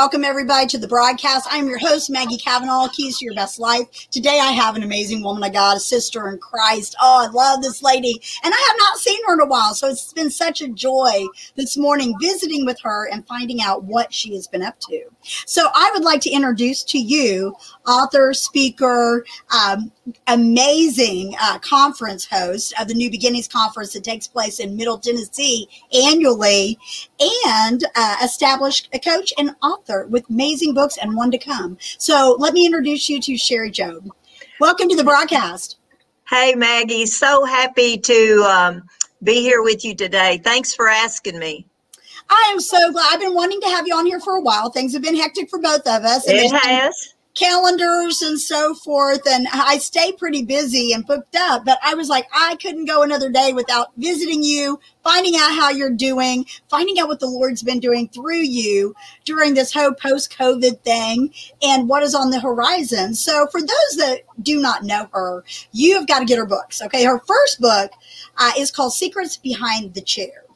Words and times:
Welcome 0.00 0.22
everybody 0.22 0.68
to 0.68 0.78
the 0.78 0.86
broadcast. 0.86 1.48
I'm 1.50 1.66
your 1.66 1.80
host, 1.80 2.08
Maggie 2.08 2.38
Cavanaugh, 2.38 2.86
Keys 2.86 3.18
to 3.18 3.24
Your 3.24 3.34
Best 3.34 3.58
Life. 3.58 3.88
Today 4.12 4.38
I 4.38 4.52
have 4.52 4.76
an 4.76 4.84
amazing 4.84 5.24
woman 5.24 5.42
of 5.42 5.52
God, 5.52 5.76
a 5.76 5.80
sister 5.80 6.28
in 6.28 6.38
Christ. 6.38 6.94
Oh, 7.00 7.26
I 7.26 7.32
love 7.32 7.62
this 7.62 7.82
lady. 7.82 8.22
And 8.44 8.54
I 8.54 8.66
have 8.68 8.76
not 8.78 8.98
seen 8.98 9.18
her 9.26 9.34
in 9.34 9.40
a 9.40 9.46
while. 9.46 9.74
So 9.74 9.88
it's 9.88 10.12
been 10.12 10.30
such 10.30 10.62
a 10.62 10.68
joy 10.68 11.24
this 11.56 11.76
morning 11.76 12.14
visiting 12.20 12.64
with 12.64 12.80
her 12.80 13.08
and 13.08 13.26
finding 13.26 13.60
out 13.60 13.82
what 13.82 14.14
she 14.14 14.34
has 14.34 14.46
been 14.46 14.62
up 14.62 14.78
to. 14.82 15.02
So 15.46 15.68
I 15.74 15.90
would 15.92 16.04
like 16.04 16.20
to 16.22 16.30
introduce 16.30 16.84
to 16.84 16.98
you 16.98 17.56
author, 17.84 18.32
speaker, 18.34 19.26
um, 19.52 19.90
amazing 20.26 21.34
uh, 21.40 21.58
conference 21.58 22.26
host 22.26 22.74
of 22.80 22.88
the 22.88 22.94
New 22.94 23.10
Beginnings 23.10 23.48
Conference 23.48 23.92
that 23.92 24.04
takes 24.04 24.26
place 24.26 24.60
in 24.60 24.76
Middle 24.76 24.98
Tennessee 24.98 25.68
annually, 25.92 26.78
and 27.20 27.84
uh, 27.94 28.16
established 28.22 28.88
a 28.92 28.98
coach 28.98 29.32
and 29.38 29.54
author 29.62 30.06
with 30.06 30.28
amazing 30.30 30.74
books 30.74 30.96
and 30.96 31.16
one 31.16 31.30
to 31.30 31.38
come. 31.38 31.78
So 31.98 32.36
let 32.38 32.54
me 32.54 32.66
introduce 32.66 33.08
you 33.08 33.20
to 33.20 33.36
Sherry 33.36 33.70
Jobe. 33.70 34.08
Welcome 34.60 34.88
to 34.88 34.96
the 34.96 35.04
broadcast. 35.04 35.78
Hey, 36.28 36.54
Maggie. 36.54 37.06
So 37.06 37.44
happy 37.44 37.96
to 37.98 38.46
um, 38.48 38.82
be 39.22 39.40
here 39.40 39.62
with 39.62 39.84
you 39.84 39.94
today. 39.94 40.40
Thanks 40.44 40.74
for 40.74 40.88
asking 40.88 41.38
me. 41.38 41.66
I 42.28 42.50
am 42.52 42.60
so 42.60 42.92
glad. 42.92 43.14
I've 43.14 43.20
been 43.20 43.34
wanting 43.34 43.60
to 43.62 43.68
have 43.68 43.86
you 43.86 43.94
on 43.94 44.04
here 44.04 44.20
for 44.20 44.36
a 44.36 44.40
while. 44.40 44.70
Things 44.70 44.92
have 44.92 45.02
been 45.02 45.16
hectic 45.16 45.48
for 45.48 45.58
both 45.58 45.86
of 45.86 46.04
us. 46.04 46.28
It 46.28 46.52
has 46.52 47.14
calendars 47.38 48.20
and 48.20 48.40
so 48.40 48.74
forth. 48.74 49.26
And 49.26 49.46
I 49.52 49.78
stay 49.78 50.12
pretty 50.12 50.44
busy 50.44 50.92
and 50.92 51.06
booked 51.06 51.36
up, 51.36 51.64
but 51.64 51.78
I 51.82 51.94
was 51.94 52.08
like, 52.08 52.26
I 52.34 52.56
couldn't 52.56 52.86
go 52.86 53.02
another 53.02 53.30
day 53.30 53.52
without 53.52 53.88
visiting 53.96 54.42
you, 54.42 54.80
finding 55.04 55.34
out 55.36 55.54
how 55.54 55.70
you're 55.70 55.94
doing, 55.94 56.46
finding 56.68 56.98
out 56.98 57.08
what 57.08 57.20
the 57.20 57.26
Lord's 57.26 57.62
been 57.62 57.80
doing 57.80 58.08
through 58.08 58.42
you 58.42 58.94
during 59.24 59.54
this 59.54 59.72
whole 59.72 59.92
post 59.92 60.36
COVID 60.36 60.80
thing 60.80 61.32
and 61.62 61.88
what 61.88 62.02
is 62.02 62.14
on 62.14 62.30
the 62.30 62.40
horizon. 62.40 63.14
So, 63.14 63.46
for 63.48 63.60
those 63.60 63.96
that 63.98 64.22
do 64.42 64.60
not 64.60 64.84
know 64.84 65.08
her, 65.12 65.44
you 65.72 65.94
have 65.96 66.08
got 66.08 66.20
to 66.20 66.24
get 66.24 66.38
her 66.38 66.46
books. 66.46 66.82
Okay. 66.82 67.04
Her 67.04 67.20
first 67.20 67.60
book 67.60 67.92
uh, 68.36 68.52
is 68.58 68.70
called 68.70 68.92
Secrets 68.92 69.36
Behind 69.36 69.94
the 69.94 70.00
Chair 70.00 70.47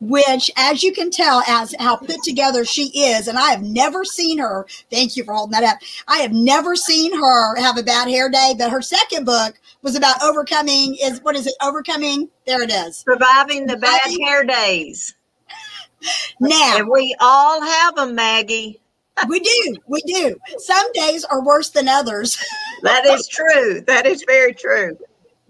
which, 0.00 0.50
as 0.56 0.82
you 0.82 0.92
can 0.92 1.10
tell, 1.10 1.42
as 1.46 1.74
how 1.78 1.96
put 1.96 2.22
together 2.22 2.64
she 2.64 2.86
is, 2.86 3.28
and 3.28 3.38
I 3.38 3.50
have 3.50 3.62
never 3.62 4.04
seen 4.04 4.38
her. 4.38 4.66
Thank 4.90 5.16
you 5.16 5.24
for 5.24 5.34
holding 5.34 5.52
that 5.52 5.64
up. 5.64 5.78
I 6.08 6.18
have 6.18 6.32
never 6.32 6.76
seen 6.76 7.14
her 7.14 7.56
have 7.56 7.78
a 7.78 7.82
bad 7.82 8.08
hair 8.08 8.28
day. 8.28 8.54
But 8.56 8.70
her 8.70 8.82
second 8.82 9.24
book 9.24 9.54
was 9.82 9.96
about 9.96 10.22
overcoming. 10.22 10.96
Is 11.02 11.20
what 11.22 11.36
is 11.36 11.46
it? 11.46 11.54
Overcoming. 11.62 12.28
There 12.46 12.62
it 12.62 12.70
is. 12.70 12.98
Surviving 12.98 13.66
the 13.66 13.76
bad 13.76 14.10
hair 14.20 14.44
days. 14.44 15.14
Now 16.40 16.78
and 16.78 16.88
we 16.88 17.14
all 17.20 17.60
have 17.60 17.96
them, 17.96 18.14
Maggie. 18.14 18.80
we 19.28 19.40
do. 19.40 19.76
We 19.86 20.00
do. 20.02 20.34
Some 20.58 20.90
days 20.92 21.24
are 21.24 21.44
worse 21.44 21.70
than 21.70 21.88
others. 21.88 22.42
that 22.82 23.04
is 23.04 23.28
true. 23.28 23.82
That 23.82 24.06
is 24.06 24.24
very 24.26 24.54
true 24.54 24.96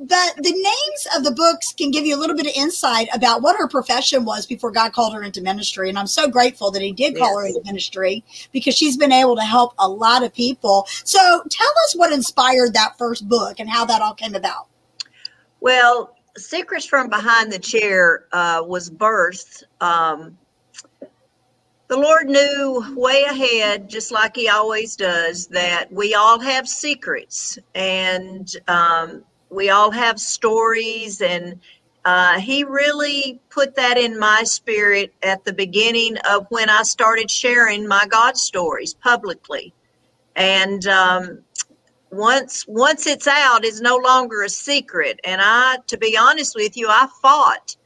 the 0.01 0.33
the 0.39 0.51
names 0.51 1.07
of 1.15 1.25
the 1.25 1.31
books 1.31 1.75
can 1.75 1.91
give 1.91 2.07
you 2.07 2.17
a 2.17 2.19
little 2.19 2.35
bit 2.35 2.47
of 2.47 2.53
insight 2.57 3.09
about 3.13 3.43
what 3.43 3.57
her 3.57 3.69
profession 3.69 4.25
was 4.25 4.47
before 4.47 4.71
God 4.71 4.95
called 4.95 5.13
her 5.13 5.23
into 5.23 5.43
ministry. 5.43 5.91
And 5.91 5.99
I'm 5.99 6.07
so 6.07 6.27
grateful 6.27 6.71
that 6.71 6.81
He 6.81 6.91
did 6.91 7.19
call 7.19 7.35
yes. 7.35 7.37
her 7.37 7.47
into 7.59 7.71
ministry 7.71 8.25
because 8.51 8.75
she's 8.75 8.97
been 8.97 9.13
able 9.13 9.37
to 9.37 9.43
help 9.43 9.75
a 9.79 9.87
lot 9.87 10.23
of 10.23 10.33
people. 10.33 10.87
So 11.05 11.19
tell 11.51 11.73
us 11.85 11.95
what 11.97 12.13
inspired 12.13 12.73
that 12.73 12.97
first 12.97 13.29
book 13.29 13.61
and 13.61 13.69
how 13.69 13.85
that 13.85 14.01
all 14.01 14.15
came 14.15 14.35
about. 14.35 14.69
Well, 15.61 16.17
Secrets 16.39 16.87
from 16.87 17.11
Behind 17.11 17.53
the 17.53 17.59
Chair 17.59 18.25
uh, 18.33 18.63
was 18.67 18.89
birthed. 18.89 19.65
Um, 19.83 20.39
the 21.89 21.99
Lord 21.99 22.27
knew 22.27 22.95
way 22.97 23.25
ahead, 23.25 23.91
just 23.91 24.13
like 24.13 24.35
He 24.35 24.49
always 24.49 24.97
does, 24.97 25.49
that 25.49 25.93
we 25.93 26.15
all 26.15 26.39
have 26.39 26.67
secrets. 26.67 27.59
And 27.75 28.51
um, 28.67 29.25
we 29.51 29.71
all 29.71 29.91
have 29.91 30.19
stories 30.19 31.21
and 31.21 31.61
uh, 32.05 32.41
he 32.41 32.65
really 32.65 33.41
put 33.51 33.75
that 33.77 33.99
in 33.99 34.19
my 34.19 34.43
spirit 34.45 35.13
at 35.23 35.45
the 35.45 35.53
beginning 35.53 36.17
of 36.31 36.47
when 36.49 36.71
I 36.71 36.83
started 36.83 37.31
sharing 37.31 37.87
my 37.87 38.07
God 38.09 38.37
stories 38.37 38.95
publicly. 38.95 39.75
And 40.35 40.87
um, 40.87 41.41
once 42.11 42.65
once 42.67 43.07
it's 43.07 43.27
out, 43.27 43.65
it's 43.65 43.81
no 43.81 43.97
longer 43.97 44.43
a 44.43 44.49
secret. 44.49 45.21
And 45.25 45.41
I, 45.45 45.79
to 45.89 45.99
be 45.99 46.17
honest 46.17 46.55
with 46.55 46.77
you, 46.77 46.89
I 46.89 47.07
fought 47.21 47.77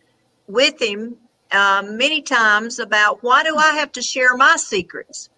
with 0.46 0.80
him 0.80 1.16
um, 1.50 1.96
many 1.96 2.22
times 2.22 2.78
about 2.78 3.22
why 3.22 3.42
do 3.42 3.56
I 3.56 3.72
have 3.72 3.90
to 3.92 4.02
share 4.02 4.36
my 4.36 4.56
secrets? 4.56 5.30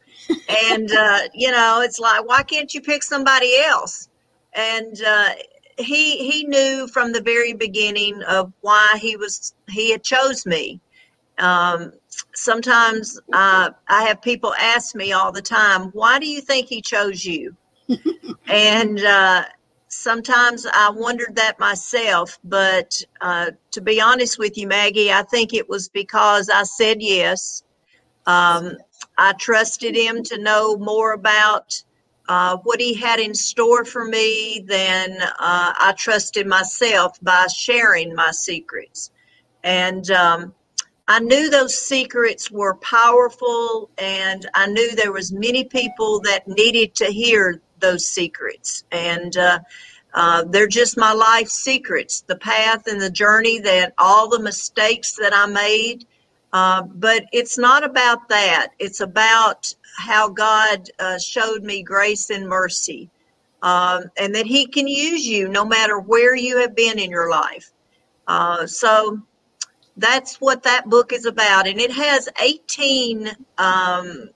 and 0.48 0.90
uh, 0.90 1.20
you 1.32 1.50
know, 1.50 1.80
it's 1.82 1.98
like 1.98 2.26
why 2.28 2.42
can't 2.42 2.74
you 2.74 2.82
pick 2.82 3.02
somebody 3.02 3.58
else? 3.58 4.08
And 4.52 5.00
uh, 5.02 5.30
he 5.78 6.30
he 6.30 6.44
knew 6.44 6.88
from 6.88 7.12
the 7.12 7.20
very 7.20 7.52
beginning 7.52 8.22
of 8.22 8.52
why 8.60 8.96
he 9.00 9.16
was 9.16 9.54
he 9.68 9.90
had 9.90 10.02
chose 10.02 10.46
me. 10.46 10.80
Um, 11.38 11.92
sometimes 12.34 13.20
uh, 13.32 13.70
I 13.88 14.04
have 14.04 14.22
people 14.22 14.54
ask 14.54 14.94
me 14.94 15.12
all 15.12 15.32
the 15.32 15.42
time, 15.42 15.90
"Why 15.92 16.18
do 16.18 16.26
you 16.26 16.40
think 16.40 16.68
he 16.68 16.80
chose 16.80 17.24
you?" 17.24 17.56
and 18.48 18.98
uh, 19.00 19.44
sometimes 19.88 20.66
I 20.72 20.90
wondered 20.90 21.36
that 21.36 21.58
myself. 21.58 22.38
But 22.42 23.00
uh, 23.20 23.50
to 23.72 23.80
be 23.80 24.00
honest 24.00 24.38
with 24.38 24.56
you, 24.56 24.66
Maggie, 24.66 25.12
I 25.12 25.22
think 25.22 25.52
it 25.52 25.68
was 25.68 25.88
because 25.88 26.48
I 26.48 26.62
said 26.62 27.02
yes. 27.02 27.62
Um, 28.26 28.76
I 29.18 29.34
trusted 29.34 29.94
him 29.94 30.22
to 30.24 30.38
know 30.38 30.76
more 30.76 31.12
about 31.12 31.82
uh, 32.28 32.56
what 32.58 32.80
he 32.80 32.94
had 32.94 33.20
in 33.20 33.34
store 33.34 33.84
for 33.84 34.04
me, 34.04 34.64
then 34.66 35.20
uh, 35.22 35.28
I 35.38 35.94
trusted 35.96 36.46
myself 36.46 37.18
by 37.22 37.46
sharing 37.46 38.14
my 38.14 38.30
secrets. 38.32 39.10
And 39.62 40.10
um, 40.10 40.54
I 41.08 41.20
knew 41.20 41.50
those 41.50 41.76
secrets 41.76 42.50
were 42.50 42.74
powerful, 42.76 43.90
and 43.98 44.48
I 44.54 44.66
knew 44.66 44.94
there 44.94 45.12
was 45.12 45.32
many 45.32 45.64
people 45.64 46.20
that 46.20 46.48
needed 46.48 46.94
to 46.96 47.06
hear 47.06 47.60
those 47.78 48.06
secrets. 48.06 48.84
And 48.90 49.36
uh, 49.36 49.60
uh, 50.14 50.44
they're 50.48 50.66
just 50.66 50.96
my 50.96 51.12
life 51.12 51.48
secrets, 51.48 52.22
the 52.22 52.36
path 52.36 52.86
and 52.88 53.00
the 53.00 53.10
journey 53.10 53.60
that 53.60 53.94
all 53.98 54.28
the 54.28 54.40
mistakes 54.40 55.14
that 55.20 55.32
I 55.34 55.46
made. 55.46 56.06
Uh, 56.52 56.82
but 56.82 57.26
it's 57.32 57.58
not 57.58 57.84
about 57.84 58.28
that. 58.30 58.68
It's 58.78 59.00
about 59.00 59.74
how 59.96 60.28
God 60.28 60.88
uh, 60.98 61.18
showed 61.18 61.62
me 61.62 61.82
grace 61.82 62.30
and 62.30 62.48
mercy, 62.48 63.10
um, 63.62 64.04
and 64.16 64.34
that 64.34 64.46
He 64.46 64.66
can 64.66 64.86
use 64.86 65.26
you 65.26 65.48
no 65.48 65.64
matter 65.64 65.98
where 65.98 66.34
you 66.34 66.58
have 66.58 66.74
been 66.74 66.98
in 66.98 67.10
your 67.10 67.30
life. 67.30 67.72
Uh, 68.26 68.66
so 68.66 69.20
that's 69.96 70.40
what 70.40 70.62
that 70.64 70.88
book 70.88 71.12
is 71.12 71.26
about, 71.26 71.66
and 71.66 71.80
it 71.80 71.92
has 71.92 72.28
18 72.40 73.30
um, 73.58 74.30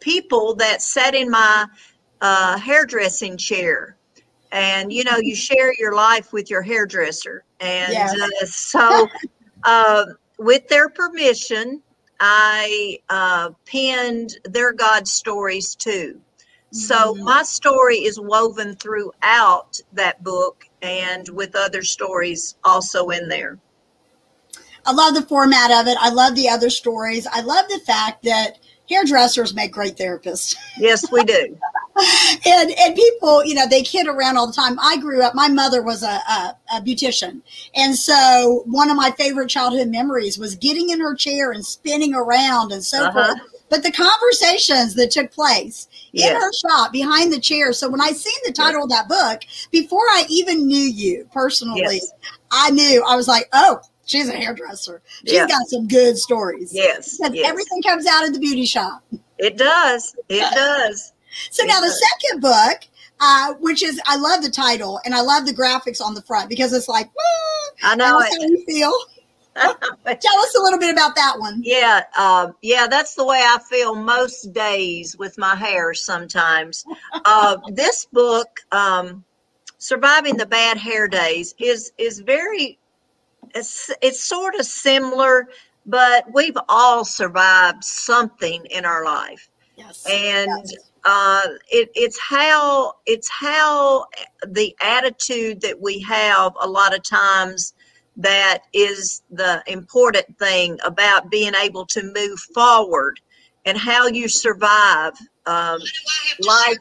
people 0.00 0.54
that 0.56 0.82
sat 0.82 1.14
in 1.14 1.30
my 1.30 1.66
uh, 2.20 2.58
hairdressing 2.58 3.36
chair. 3.36 3.96
And 4.52 4.92
you 4.92 5.04
know, 5.04 5.16
you 5.16 5.34
share 5.34 5.72
your 5.78 5.94
life 5.94 6.32
with 6.32 6.48
your 6.50 6.62
hairdresser, 6.62 7.44
and 7.60 7.92
yes. 7.92 8.14
Uh, 8.14 8.46
so 8.46 9.08
uh, 9.64 10.04
with 10.38 10.68
their 10.68 10.88
permission, 10.88 11.82
I 12.20 13.00
uh, 13.08 13.50
penned 13.66 14.38
their 14.44 14.72
God 14.72 15.08
stories 15.08 15.74
too. 15.74 16.20
So 16.72 17.14
mm-hmm. 17.14 17.24
my 17.24 17.42
story 17.44 17.98
is 17.98 18.18
woven 18.18 18.74
throughout 18.74 19.80
that 19.92 20.24
book 20.24 20.68
and 20.82 21.28
with 21.28 21.54
other 21.54 21.82
stories 21.82 22.56
also 22.64 23.10
in 23.10 23.28
there. 23.28 23.58
I 24.86 24.92
love 24.92 25.14
the 25.14 25.22
format 25.22 25.70
of 25.70 25.86
it. 25.86 25.96
I 26.00 26.10
love 26.10 26.34
the 26.34 26.48
other 26.48 26.70
stories. 26.70 27.26
I 27.26 27.40
love 27.40 27.68
the 27.68 27.80
fact 27.80 28.24
that 28.24 28.58
hairdressers 28.88 29.54
make 29.54 29.72
great 29.72 29.96
therapists. 29.96 30.56
Yes, 30.78 31.10
we 31.10 31.24
do. 31.24 31.58
and 32.46 32.70
and 32.78 32.94
people, 32.94 33.44
you 33.44 33.54
know, 33.54 33.66
they 33.68 33.82
kid 33.82 34.06
around 34.06 34.36
all 34.36 34.46
the 34.46 34.52
time. 34.52 34.78
I 34.80 34.98
grew 34.98 35.22
up. 35.22 35.34
My 35.34 35.48
mother 35.48 35.82
was 35.82 36.02
a, 36.02 36.06
a, 36.28 36.56
a 36.76 36.80
beautician, 36.80 37.40
and 37.74 37.94
so 37.94 38.62
one 38.66 38.90
of 38.90 38.96
my 38.96 39.10
favorite 39.12 39.48
childhood 39.48 39.88
memories 39.88 40.38
was 40.38 40.54
getting 40.56 40.90
in 40.90 41.00
her 41.00 41.14
chair 41.14 41.52
and 41.52 41.64
spinning 41.64 42.14
around 42.14 42.72
and 42.72 42.84
so 42.84 43.04
uh-huh. 43.04 43.26
forth. 43.26 43.50
But 43.70 43.82
the 43.82 43.92
conversations 43.92 44.94
that 44.94 45.10
took 45.10 45.32
place 45.32 45.88
yes. 46.12 46.30
in 46.30 46.36
her 46.36 46.52
shop 46.52 46.92
behind 46.92 47.32
the 47.32 47.40
chair. 47.40 47.72
So 47.72 47.88
when 47.88 48.00
I 48.00 48.10
seen 48.10 48.34
the 48.44 48.52
title 48.52 48.80
yes. 48.80 48.84
of 48.84 48.90
that 48.90 49.08
book, 49.08 49.40
before 49.70 50.04
I 50.10 50.24
even 50.28 50.66
knew 50.66 50.76
you 50.76 51.28
personally, 51.32 51.80
yes. 51.80 52.12
I 52.50 52.70
knew 52.70 53.02
I 53.08 53.16
was 53.16 53.26
like, 53.26 53.48
oh, 53.52 53.80
she's 54.04 54.28
a 54.28 54.36
hairdresser. 54.36 55.02
She's 55.24 55.32
yeah. 55.32 55.48
got 55.48 55.66
some 55.66 55.88
good 55.88 56.16
stories. 56.16 56.72
Yes. 56.72 57.18
yes. 57.20 57.32
Everything 57.44 57.82
comes 57.82 58.06
out 58.06 58.26
of 58.26 58.34
the 58.34 58.38
beauty 58.38 58.66
shop. 58.66 59.02
It 59.38 59.56
does. 59.56 60.14
It 60.28 60.40
does. 60.54 61.13
So 61.50 61.64
now 61.64 61.80
the 61.80 61.90
second 61.90 62.40
book, 62.40 62.88
uh, 63.20 63.54
which 63.60 63.82
is 63.82 64.00
I 64.06 64.16
love 64.16 64.42
the 64.42 64.50
title 64.50 65.00
and 65.04 65.14
I 65.14 65.20
love 65.20 65.46
the 65.46 65.52
graphics 65.52 66.00
on 66.00 66.14
the 66.14 66.22
front 66.22 66.48
because 66.48 66.72
it's 66.72 66.88
like, 66.88 67.10
I 67.82 67.94
know 67.96 68.18
how 68.18 68.28
you 68.40 68.64
feel. 68.66 68.92
Tell 69.56 70.38
us 70.38 70.56
a 70.56 70.62
little 70.62 70.80
bit 70.80 70.92
about 70.92 71.14
that 71.14 71.38
one. 71.38 71.60
Yeah, 71.62 72.02
uh, 72.16 72.48
yeah, 72.60 72.88
that's 72.88 73.14
the 73.14 73.24
way 73.24 73.38
I 73.38 73.58
feel 73.70 73.94
most 73.94 74.52
days 74.52 75.16
with 75.16 75.38
my 75.38 75.54
hair. 75.54 75.94
Sometimes, 75.94 76.84
uh, 77.24 77.58
this 77.68 78.06
book, 78.06 78.48
um, 78.72 79.24
"Surviving 79.78 80.36
the 80.36 80.46
Bad 80.46 80.76
Hair 80.76 81.08
Days," 81.08 81.54
is 81.58 81.92
is 81.98 82.20
very. 82.20 82.78
It's, 83.54 83.90
it's 84.02 84.20
sort 84.20 84.56
of 84.56 84.66
similar, 84.66 85.48
but 85.86 86.24
we've 86.32 86.56
all 86.68 87.04
survived 87.04 87.84
something 87.84 88.64
in 88.70 88.84
our 88.84 89.04
life, 89.04 89.48
Yes. 89.76 90.06
and 90.08 90.64
yes. 90.64 90.76
uh, 91.04 91.48
it, 91.68 91.90
it's 91.94 92.18
how 92.18 92.94
it's 93.06 93.28
how 93.28 94.06
the 94.46 94.74
attitude 94.80 95.60
that 95.60 95.80
we 95.80 96.00
have 96.00 96.52
a 96.60 96.68
lot 96.68 96.94
of 96.94 97.02
times 97.02 97.74
that 98.16 98.60
is 98.72 99.22
the 99.30 99.62
important 99.66 100.38
thing 100.38 100.78
about 100.84 101.30
being 101.30 101.52
able 101.54 101.84
to 101.86 102.02
move 102.14 102.38
forward 102.54 103.18
and 103.66 103.76
how 103.76 104.06
you 104.06 104.28
survive 104.28 105.14
um, 105.46 105.80
life 106.40 106.78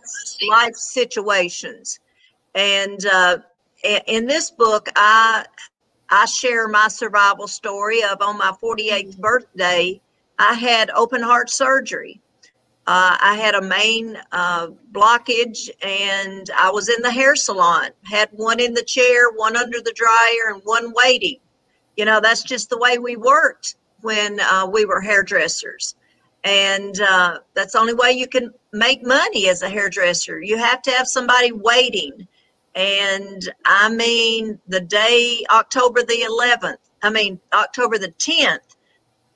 life 0.48 0.75
situations 0.75 2.00
and 2.56 3.06
uh, 3.07 3.38
in 4.07 4.25
this 4.28 4.51
book 4.51 4.88
i 4.96 5.46
i 6.10 6.25
share 6.25 6.68
my 6.68 6.88
survival 6.88 7.48
story 7.48 8.04
of 8.04 8.22
on 8.22 8.38
my 8.38 8.54
48th 8.63 9.18
birthday 9.18 10.00
i 10.38 10.54
had 10.54 10.89
open 10.92 11.22
heart 11.22 11.50
surgery 11.50 12.22
uh, 12.86 13.16
I 13.22 13.36
had 13.36 13.56
a 13.56 13.62
main 13.62 14.18
uh, 14.34 14.68
blockage 14.92 15.70
and 15.82 16.50
I 16.58 16.70
was 16.70 16.90
in 16.90 17.02
the 17.02 17.12
hair 17.12 17.36
salon. 17.36 17.92
Had 18.04 18.30
one 18.34 18.60
in 18.60 18.74
the 18.74 18.84
chair, 18.84 19.32
one 19.32 19.56
under 19.56 19.80
the 19.80 19.94
dryer, 19.96 20.54
and 20.54 20.62
one 20.66 20.94
waiting. 21.06 21.38
You 21.96 22.04
know, 22.04 22.20
that's 22.20 22.44
just 22.44 22.70
the 22.70 22.78
way 22.78 22.98
we 22.98 23.16
worked 23.16 23.76
when 24.02 24.42
uh, 24.42 24.68
we 24.70 24.84
were 24.84 25.00
hairdressers. 25.00 25.96
And 26.44 27.00
uh, 27.00 27.40
that's 27.54 27.72
the 27.72 27.80
only 27.80 27.94
way 27.94 28.12
you 28.12 28.28
can 28.28 28.54
make 28.74 29.06
money 29.06 29.48
as 29.48 29.62
a 29.62 29.70
hairdresser. 29.70 30.42
You 30.42 30.58
have 30.58 30.82
to 30.82 30.92
have 30.92 31.08
somebody 31.08 31.54
waiting. 31.54 32.28
And 32.76 33.50
I 33.64 33.88
mean, 33.88 34.60
the 34.68 34.82
day, 34.82 35.46
October 35.50 36.04
the 36.04 36.26
11th, 36.30 36.80
I 37.02 37.12
mean, 37.12 37.40
October 37.54 37.98
the 37.98 38.10
10th, 38.10 38.76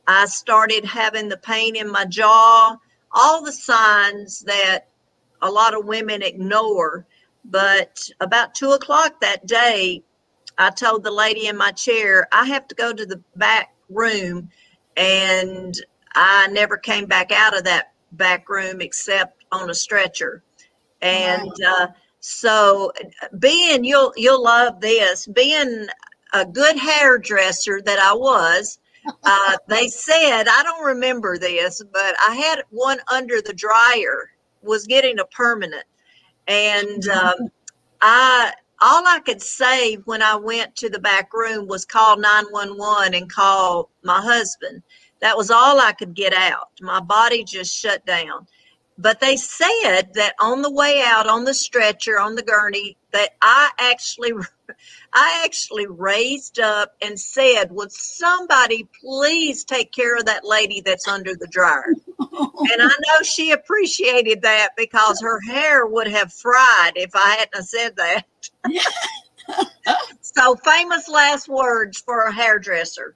I 0.06 0.26
started 0.26 0.84
having 0.84 1.30
the 1.30 1.38
pain 1.38 1.78
in 1.78 1.90
my 1.90 2.04
jaw 2.04 2.78
all 3.18 3.44
the 3.44 3.52
signs 3.52 4.42
that 4.42 4.88
a 5.42 5.50
lot 5.50 5.75
of 5.75 5.86
women 5.86 6.22
ignore. 6.22 7.06
But 7.44 8.10
about 8.19 8.54
two 8.54 8.72
o'clock 8.72 9.22
that 9.22 9.48
day, 9.48 10.04
I 10.58 10.69
told 10.69 11.04
the 11.04 11.12
lady 11.12 11.48
in 11.48 11.58
my 11.58 11.72
chair, 11.72 12.28
I 12.31 12.46
have 12.46 12.68
to 12.68 12.75
go 12.75 12.94
to 12.94 13.06
the 13.06 13.22
back 13.36 13.74
room. 13.90 14.50
And 14.96 15.75
I 16.16 16.48
never 16.48 16.78
came 16.78 17.06
back 17.06 17.31
out 17.31 17.58
of 17.58 17.64
that 17.64 17.94
back 18.12 18.50
room 18.50 18.81
except 18.81 19.46
on 19.52 19.70
a 19.70 19.74
stretcher. 19.74 20.44
And 21.02 21.52
uh, 21.66 21.88
so 22.20 22.92
being 23.40 23.84
you'll 23.84 24.13
you'll 24.16 24.44
love 24.44 24.81
this, 24.81 25.28
being 25.28 25.88
a 26.34 26.46
good 26.46 26.78
hairdresser 26.78 27.81
that 27.81 28.00
I 28.00 28.13
was, 28.13 28.80
uh, 29.25 29.57
they 29.68 29.88
said 29.88 30.44
I 30.48 30.63
don't 30.63 30.86
remember 30.86 31.38
this, 31.38 31.81
but 31.94 32.15
I 32.27 32.36
had 32.36 32.63
one 32.69 33.00
under 33.12 33.42
the 33.42 33.54
dryer 33.54 34.31
was 34.62 34.88
getting 34.88 35.19
a 35.19 35.25
permanent, 35.25 35.86
and 36.48 37.07
um, 37.09 37.36
I 38.01 38.54
all 38.81 39.07
I 39.07 39.19
could 39.25 39.42
say 39.42 39.95
when 40.06 40.21
I 40.21 40.36
went 40.36 40.75
to 40.77 40.89
the 40.89 41.00
back 41.00 41.33
room 41.33 41.68
was 41.68 41.86
call 41.86 42.18
nine 42.18 42.45
one 42.51 42.77
one 42.77 43.13
and 43.13 43.31
call 43.31 43.89
my 44.04 44.21
husband. 44.21 44.83
That 45.19 45.36
was 45.36 45.50
all 45.50 45.80
I 45.80 45.94
could 45.94 46.13
get 46.13 46.33
out. 46.33 46.69
My 46.81 47.00
body 47.00 47.44
just 47.44 47.75
shut 47.75 48.06
down. 48.06 48.48
But 49.00 49.20
they 49.20 49.38
said 49.38 50.14
that 50.16 50.34
on 50.40 50.64
the 50.64 50.72
way 50.72 51.04
out 51.06 51.28
on 51.28 51.44
the 51.44 51.54
stretcher 51.54 52.20
on 52.20 52.36
the 52.36 52.42
gurney 52.42 52.98
that 53.12 53.36
I 53.42 53.70
actually 53.80 54.34
I 55.14 55.42
actually 55.46 55.88
raised 55.88 56.60
up 56.60 56.96
and 57.02 57.20
said, 57.20 57.72
Would 57.72 57.92
somebody 57.92 58.88
please 59.02 59.64
take 59.64 59.92
care 59.92 60.18
of 60.18 60.26
that 60.26 60.46
lady 60.46 60.82
that's 60.82 61.08
under 61.08 61.36
the 61.36 61.48
dryer? 61.48 61.94
And 62.20 62.82
I 62.82 62.88
know 62.88 63.24
she 63.24 63.52
appreciated 63.52 64.42
that 64.42 64.70
because 64.76 65.22
her 65.22 65.40
hair 65.42 65.86
would 65.86 66.08
have 66.08 66.34
fried 66.34 66.94
if 66.96 67.12
I 67.16 67.38
hadn't 67.40 67.66
said 67.66 67.96
that. 67.96 68.26
so 70.22 70.56
famous 70.56 71.08
last 71.08 71.48
words 71.48 72.00
for 72.00 72.24
a 72.24 72.34
hairdresser. 72.34 73.16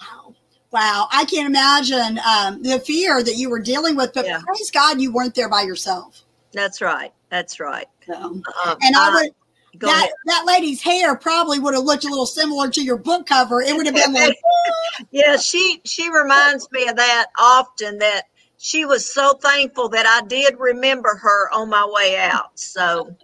Wow. 0.00 0.34
Wow. 0.74 1.06
I 1.12 1.24
can't 1.24 1.46
imagine 1.46 2.18
um, 2.28 2.60
the 2.64 2.80
fear 2.80 3.22
that 3.22 3.36
you 3.36 3.48
were 3.48 3.60
dealing 3.60 3.94
with, 3.94 4.12
but 4.12 4.26
Yeah. 4.26 4.40
praise 4.40 4.72
God 4.72 5.00
you 5.00 5.12
weren't 5.12 5.32
there 5.36 5.48
by 5.48 5.62
yourself. 5.62 6.22
That's 6.52 6.80
right. 6.80 7.12
That's 7.30 7.60
right. 7.60 7.86
So, 8.06 8.14
Um, 8.14 8.42
and 8.82 8.96
I 8.96 9.14
would, 9.14 9.30
go 9.78 9.86
that, 9.86 9.98
ahead. 9.98 10.10
that 10.26 10.44
lady's 10.46 10.82
hair 10.82 11.14
probably 11.14 11.60
would 11.60 11.74
have 11.74 11.84
looked 11.84 12.04
a 12.04 12.08
little 12.08 12.26
similar 12.26 12.70
to 12.70 12.82
your 12.82 12.96
book 12.96 13.26
cover. 13.26 13.62
It 13.62 13.76
would 13.76 13.86
have 13.86 13.94
been 13.94 14.12
like, 14.12 14.36
Yeah, 15.12 15.36
she 15.36 15.80
she 15.84 16.10
reminds 16.10 16.68
me 16.72 16.88
of 16.88 16.96
that 16.96 17.26
often. 17.38 17.98
That 17.98 18.24
she 18.58 18.84
was 18.84 19.08
so 19.08 19.34
thankful 19.34 19.88
that 19.90 20.06
I 20.06 20.26
did 20.26 20.58
remember 20.58 21.14
her 21.22 21.50
on 21.52 21.70
my 21.70 21.86
way 21.88 22.16
out. 22.16 22.58
So 22.58 23.14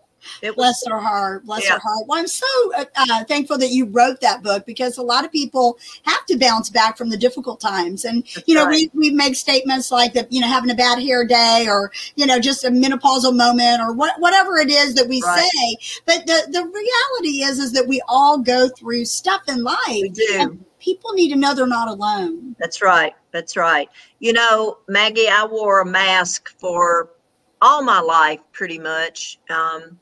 it 0.42 0.56
was 0.56 0.56
bless 0.56 0.86
her 0.86 0.98
heart, 1.00 1.44
bless 1.44 1.64
Yeah. 1.64 1.74
her 1.74 1.78
heart. 1.80 2.06
Well, 2.06 2.18
I'm 2.18 2.26
so 2.26 2.46
uh, 2.76 2.84
uh, 2.96 3.24
thankful 3.24 3.58
that 3.58 3.70
you 3.70 3.86
wrote 3.86 4.20
that 4.20 4.42
book 4.42 4.66
because 4.66 4.98
a 4.98 5.02
lot 5.02 5.24
of 5.24 5.32
people 5.32 5.78
have 6.04 6.24
to 6.26 6.38
bounce 6.38 6.70
back 6.70 6.96
from 6.96 7.10
the 7.10 7.16
difficult 7.16 7.60
times. 7.60 8.04
And, 8.04 8.24
That's 8.34 8.46
you 8.48 8.54
know, 8.54 8.66
right. 8.66 8.90
we, 8.94 9.10
we 9.10 9.14
make 9.14 9.36
statements 9.36 9.90
like 9.90 10.12
that, 10.14 10.32
you 10.32 10.40
know, 10.40 10.48
having 10.48 10.70
a 10.70 10.74
bad 10.74 10.98
hair 11.00 11.24
day 11.24 11.66
or, 11.68 11.92
you 12.16 12.26
know, 12.26 12.38
just 12.40 12.64
a 12.64 12.68
menopausal 12.70 13.34
moment 13.36 13.80
or 13.80 13.92
what, 13.92 14.18
whatever 14.20 14.56
it 14.58 14.70
is 14.70 14.94
that 14.94 15.08
we 15.08 15.22
Right. 15.22 15.48
say. 15.52 16.00
But 16.06 16.26
the, 16.26 16.46
the 16.50 16.62
reality 16.64 17.42
is, 17.44 17.58
is 17.58 17.72
that 17.72 17.86
we 17.86 18.02
all 18.08 18.38
go 18.38 18.68
through 18.68 19.04
stuff 19.04 19.42
in 19.48 19.62
life. 19.62 19.76
we 19.88 20.08
do. 20.10 20.26
And 20.32 20.64
people 20.80 21.12
need 21.12 21.28
to 21.30 21.36
know 21.36 21.54
they're 21.54 21.66
not 21.66 21.88
alone. 21.88 22.56
That's 22.58 22.80
right. 22.82 23.14
That's 23.32 23.56
right. 23.56 23.88
You 24.18 24.32
know, 24.32 24.78
Maggie, 24.88 25.28
I 25.28 25.44
wore 25.44 25.80
a 25.80 25.86
mask 25.86 26.48
for 26.58 27.10
all 27.62 27.82
my 27.82 28.00
life, 28.00 28.40
pretty 28.52 28.78
much. 28.78 29.38
Um, 29.50 29.99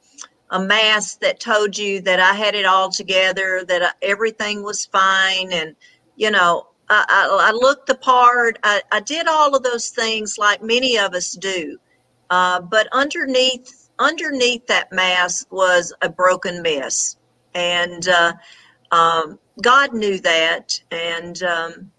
a 0.51 0.61
mask 0.61 1.21
that 1.21 1.41
told 1.41 1.77
you 1.77 2.01
that 2.03 2.21
I 2.21 2.33
had 2.33 2.55
it 2.55 2.65
all 2.65 2.91
together, 2.91 3.65
that 3.69 3.83
I, 3.83 3.91
everything 4.03 4.63
was 4.63 4.87
fine, 4.87 5.53
and 5.53 5.77
you 6.17 6.31
know, 6.31 6.69
I, 6.89 7.05
I, 7.09 7.49
I 7.49 7.53
looked 7.53 7.87
the 7.87 7.95
part. 7.95 8.59
I, 8.63 8.83
I 8.91 9.01
did 9.01 9.29
all 9.29 9.55
of 9.55 9.63
those 9.63 9.91
things 9.91 10.37
like 10.39 10.63
many 10.63 10.99
of 10.99 11.15
us 11.15 11.33
do, 11.33 11.79
uh, 12.31 12.61
but 12.61 12.89
underneath 12.93 13.89
underneath 13.99 14.67
that 14.69 14.93
mask 14.93 15.53
was 15.53 15.93
a 16.03 16.09
broken 16.09 16.63
mess, 16.63 17.17
and 17.55 18.09
uh, 18.09 18.33
um, 18.91 19.39
God 19.63 19.93
knew 19.93 20.19
that, 20.21 20.81
and 20.91 21.43
um, 21.43 21.93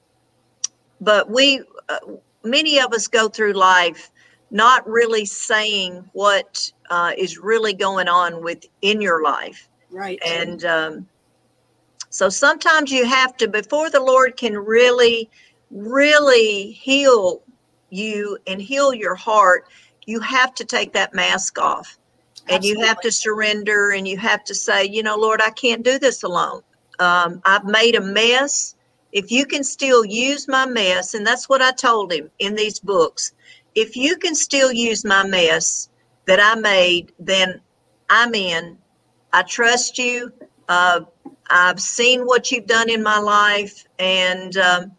but 1.02 1.30
we 1.30 1.64
uh, 1.88 2.00
many 2.44 2.80
of 2.80 2.94
us 2.94 3.08
go 3.08 3.28
through 3.30 3.54
life 3.54 4.12
not 4.52 4.88
really 4.88 5.26
saying 5.26 6.10
what 6.14 6.72
uh, 6.90 7.12
is 7.18 7.38
really 7.38 7.74
going 7.74 8.08
on 8.08 8.44
within 8.44 9.02
your 9.02 9.24
life. 9.24 9.68
Right. 9.92 10.20
and 10.26 10.66
um, 10.66 11.08
so 12.10 12.30
sometimes 12.30 12.92
you 12.92 13.06
have 13.06 13.36
to 13.38 13.48
before 13.48 13.90
the 13.90 14.00
lord 14.00 14.38
can 14.38 14.56
really 14.56 15.30
really 15.72 16.72
heal 16.72 17.42
you 17.90 18.38
and 18.48 18.62
heal 18.62 18.94
your 18.94 19.16
heart 19.16 19.66
you 20.06 20.20
have 20.20 20.56
to 20.56 20.66
take 20.66 20.94
that 20.94 21.14
mask 21.14 21.60
off. 21.60 22.00
And 22.50 22.66
you 22.66 22.82
have 22.82 23.00
to 23.02 23.12
surrender 23.12 23.92
and 23.92 24.08
you 24.08 24.18
have 24.18 24.44
to 24.46 24.56
say 24.56 24.86
you 24.86 25.04
know 25.04 25.16
lord 25.16 25.40
i 25.42 25.52
can't 25.52 25.84
do 25.84 26.00
this 26.00 26.24
alone. 26.24 26.62
Um, 27.00 27.42
i've 27.46 27.66
made 27.66 27.96
a 27.96 28.02
mess. 28.02 28.76
If 29.12 29.32
you 29.32 29.46
can 29.46 29.64
still 29.64 30.06
use 30.06 30.48
my 30.48 30.66
mess 30.66 31.14
and 31.14 31.26
that's 31.26 31.48
what 31.50 31.62
i 31.62 31.72
told 31.72 32.12
him 32.12 32.30
in 32.40 32.56
these 32.56 32.80
books 32.80 33.34
if 33.76 33.96
you 33.96 34.18
can 34.18 34.36
still 34.36 34.72
use 34.72 35.06
my 35.06 35.24
mess 35.24 35.90
that 36.30 36.40
i 36.40 36.54
made 36.60 37.12
then 37.20 37.60
i'm 38.10 38.36
in. 38.36 38.78
I 39.34 39.42
trust 39.44 39.98
you. 39.98 40.32
Uh, 40.68 41.02
i've 41.50 41.80
seen 41.80 42.22
what 42.22 42.52
you've 42.52 42.68
done 42.68 42.90
in 42.90 43.02
my 43.02 43.18
life 43.18 43.86
and 43.98 44.56
um, 44.58 44.92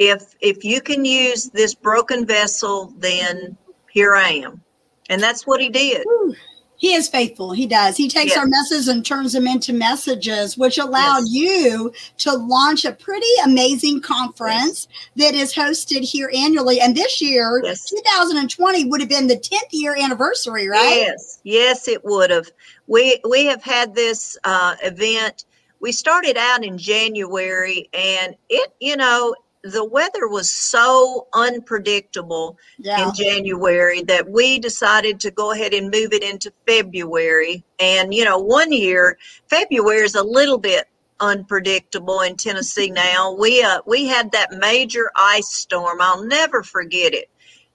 if 0.00 0.34
if 0.40 0.64
you 0.64 0.80
can 0.80 1.04
use 1.04 1.48
this 1.50 1.74
broken 1.74 2.26
vessel 2.26 2.92
then 2.98 3.56
here 3.88 4.14
i 4.14 4.30
am. 4.30 4.60
And 5.08 5.22
that's 5.22 5.46
what 5.46 5.60
he 5.60 5.68
did. 5.68 6.02
Whew. 6.04 6.34
He 6.82 6.94
is 6.94 7.08
faithful. 7.08 7.52
He 7.52 7.66
does. 7.68 7.96
He 7.96 8.08
takes 8.08 8.34
Yeah. 8.34 8.40
our 8.40 8.46
messages 8.48 8.88
and 8.88 9.06
turns 9.06 9.34
them 9.34 9.46
into 9.46 9.72
messages, 9.72 10.58
which 10.58 10.78
allowed 10.78 11.22
you 11.28 11.92
to 12.18 12.32
launch 12.32 12.84
a 12.84 12.90
pretty 12.90 13.24
amazing 13.44 14.00
conference 14.00 14.88
that 15.14 15.32
is 15.32 15.54
hosted 15.54 16.02
here 16.02 16.28
annually. 16.34 16.80
And 16.80 16.96
this 16.96 17.20
year, 17.20 17.60
Yes. 17.62 17.88
2020, 17.88 18.86
would 18.86 18.98
have 19.00 19.08
been 19.08 19.28
the 19.28 19.36
10th 19.38 19.68
year 19.70 19.94
anniversary, 19.96 20.66
right? 20.66 20.96
Yes, 21.06 21.38
yes, 21.44 21.86
it 21.86 22.04
would 22.04 22.30
have. 22.30 22.50
We 22.88 23.20
we 23.28 23.44
have 23.46 23.62
had 23.62 23.94
this 23.94 24.36
uh, 24.42 24.74
event. 24.82 25.44
we 25.78 25.92
started 25.92 26.36
out 26.36 26.64
in 26.64 26.78
January, 26.78 27.88
and 27.92 28.34
it, 28.48 28.72
you 28.80 28.96
know, 28.96 29.34
the 29.62 29.84
weather 29.84 30.26
was 30.28 30.50
so 30.50 31.28
unpredictable 31.34 32.58
Yeah. 32.78 33.06
in 33.08 33.14
January 33.14 34.02
that 34.02 34.28
we 34.28 34.58
decided 34.58 35.20
to 35.20 35.30
go 35.30 35.52
ahead 35.52 35.72
and 35.72 35.90
move 35.90 36.12
it 36.12 36.22
into 36.22 36.52
February. 36.66 37.64
And, 37.78 38.12
you 38.12 38.24
know, 38.24 38.38
one 38.38 38.72
year, 38.72 39.18
February 39.48 40.04
is 40.04 40.14
a 40.14 40.22
little 40.22 40.58
bit 40.58 40.88
unpredictable 41.20 42.20
in 42.20 42.36
Tennessee 42.36 42.90
now. 42.90 43.32
We, 43.38 43.62
uh, 43.62 43.80
we 43.86 44.06
had 44.06 44.32
that 44.32 44.52
major 44.52 45.10
ice 45.16 45.48
storm. 45.48 46.00
I'll 46.00 46.24
never 46.24 46.64
forget 46.64 47.14
it. 47.14 47.30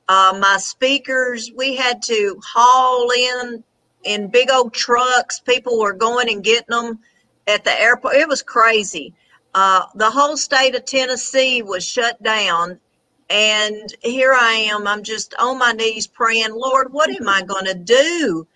Uh, 0.10 0.38
my 0.42 0.58
speakers, 0.58 1.52
we 1.56 1.76
had 1.76 2.02
to 2.04 2.40
haul 2.46 3.10
in 3.12 3.64
in 4.04 4.28
big 4.30 4.50
old 4.50 4.74
trucks. 4.74 5.40
People 5.40 5.80
were 5.80 5.94
going 5.94 6.30
and 6.30 6.44
getting 6.44 6.70
them 6.70 7.00
at 7.46 7.64
the 7.64 7.82
airport. 7.82 8.16
It 8.16 8.28
was 8.28 8.42
crazy. 8.42 9.14
Uh, 9.60 9.88
the 9.96 10.12
whole 10.12 10.38
state 10.38 10.76
of 10.76 10.86
Tennessee 10.86 11.64
was 11.64 11.84
shut 11.84 12.22
down. 12.22 12.80
And 13.28 13.92
here 14.04 14.32
I 14.32 14.54
am. 14.72 14.86
I'm 14.86 15.02
just 15.02 15.34
on 15.40 15.58
my 15.58 15.72
knees 15.72 16.06
praying, 16.06 16.54
Lord, 16.54 16.94
what 16.94 17.10
am 17.10 17.28
I 17.28 17.42
going 17.42 17.66
to 17.66 17.74
do? 17.74 18.48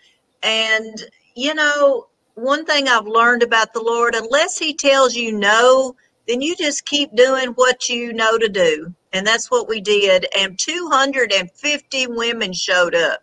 And, 0.44 1.04
you 1.36 1.56
know, 1.56 2.06
one 2.36 2.68
thing 2.68 2.88
I've 2.88 3.08
learned 3.08 3.42
about 3.42 3.74
the 3.74 3.82
Lord, 3.82 4.14
unless 4.14 4.60
He 4.60 4.76
tells 4.76 5.16
you 5.16 5.32
no, 5.32 5.96
then 6.28 6.40
you 6.42 6.56
just 6.56 6.86
keep 6.86 7.16
doing 7.16 7.50
what 7.56 7.90
you 7.90 8.14
know 8.14 8.38
to 8.38 8.48
do. 8.48 8.94
And 9.12 9.26
that's 9.26 9.50
what 9.50 9.68
we 9.68 9.82
did. 9.82 10.28
And 10.38 10.60
250 10.60 12.08
women 12.10 12.54
showed 12.54 12.94
up. 12.94 13.22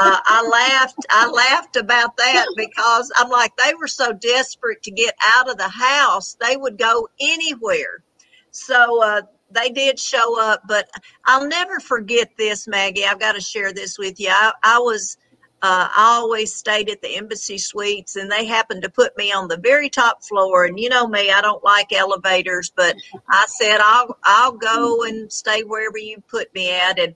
Uh, 0.00 0.18
I 0.24 0.48
laughed. 0.48 1.06
I 1.10 1.28
laughed 1.30 1.76
about 1.76 2.16
that 2.16 2.46
because 2.56 3.12
I'm 3.16 3.30
like 3.30 3.52
they 3.56 3.74
were 3.74 3.86
so 3.86 4.12
desperate 4.12 4.82
to 4.82 4.90
get 4.90 5.14
out 5.22 5.48
of 5.48 5.56
the 5.56 5.68
house, 5.68 6.36
they 6.40 6.56
would 6.56 6.78
go 6.78 7.08
anywhere. 7.20 8.02
So 8.50 9.02
uh, 9.02 9.22
they 9.50 9.70
did 9.70 9.98
show 9.98 10.40
up, 10.40 10.62
but 10.66 10.88
I'll 11.26 11.46
never 11.46 11.78
forget 11.80 12.30
this, 12.36 12.66
Maggie. 12.66 13.04
I've 13.04 13.20
got 13.20 13.32
to 13.32 13.40
share 13.40 13.72
this 13.72 13.98
with 13.98 14.18
you. 14.20 14.30
I, 14.30 14.52
I 14.62 14.78
was. 14.78 15.16
Uh, 15.62 15.88
I 15.96 16.18
always 16.20 16.54
stayed 16.54 16.90
at 16.90 17.00
the 17.00 17.16
embassy 17.16 17.56
suites, 17.56 18.16
and 18.16 18.30
they 18.30 18.44
happened 18.44 18.82
to 18.82 18.90
put 18.90 19.16
me 19.16 19.32
on 19.32 19.48
the 19.48 19.56
very 19.56 19.88
top 19.88 20.22
floor. 20.22 20.66
And 20.66 20.78
you 20.78 20.90
know 20.90 21.06
me, 21.06 21.30
I 21.30 21.40
don't 21.40 21.64
like 21.64 21.90
elevators, 21.90 22.70
but 22.76 22.94
I 23.30 23.46
said 23.48 23.78
I'll 23.80 24.18
I'll 24.24 24.52
go 24.52 25.04
and 25.04 25.32
stay 25.32 25.62
wherever 25.62 25.96
you 25.96 26.22
put 26.28 26.54
me 26.54 26.70
at. 26.70 26.98
And 26.98 27.14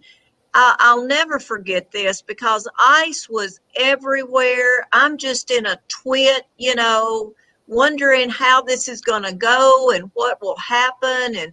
I, 0.54 0.76
I'll 0.78 1.06
never 1.06 1.38
forget 1.38 1.90
this 1.90 2.22
because 2.22 2.68
ice 2.78 3.28
was 3.28 3.60
everywhere. 3.76 4.86
I'm 4.92 5.16
just 5.16 5.50
in 5.50 5.66
a 5.66 5.78
twit, 5.88 6.44
you 6.56 6.74
know, 6.74 7.34
wondering 7.66 8.30
how 8.30 8.62
this 8.62 8.88
is 8.88 9.00
going 9.00 9.22
to 9.24 9.34
go 9.34 9.90
and 9.90 10.10
what 10.14 10.40
will 10.40 10.56
happen. 10.56 11.36
And, 11.36 11.52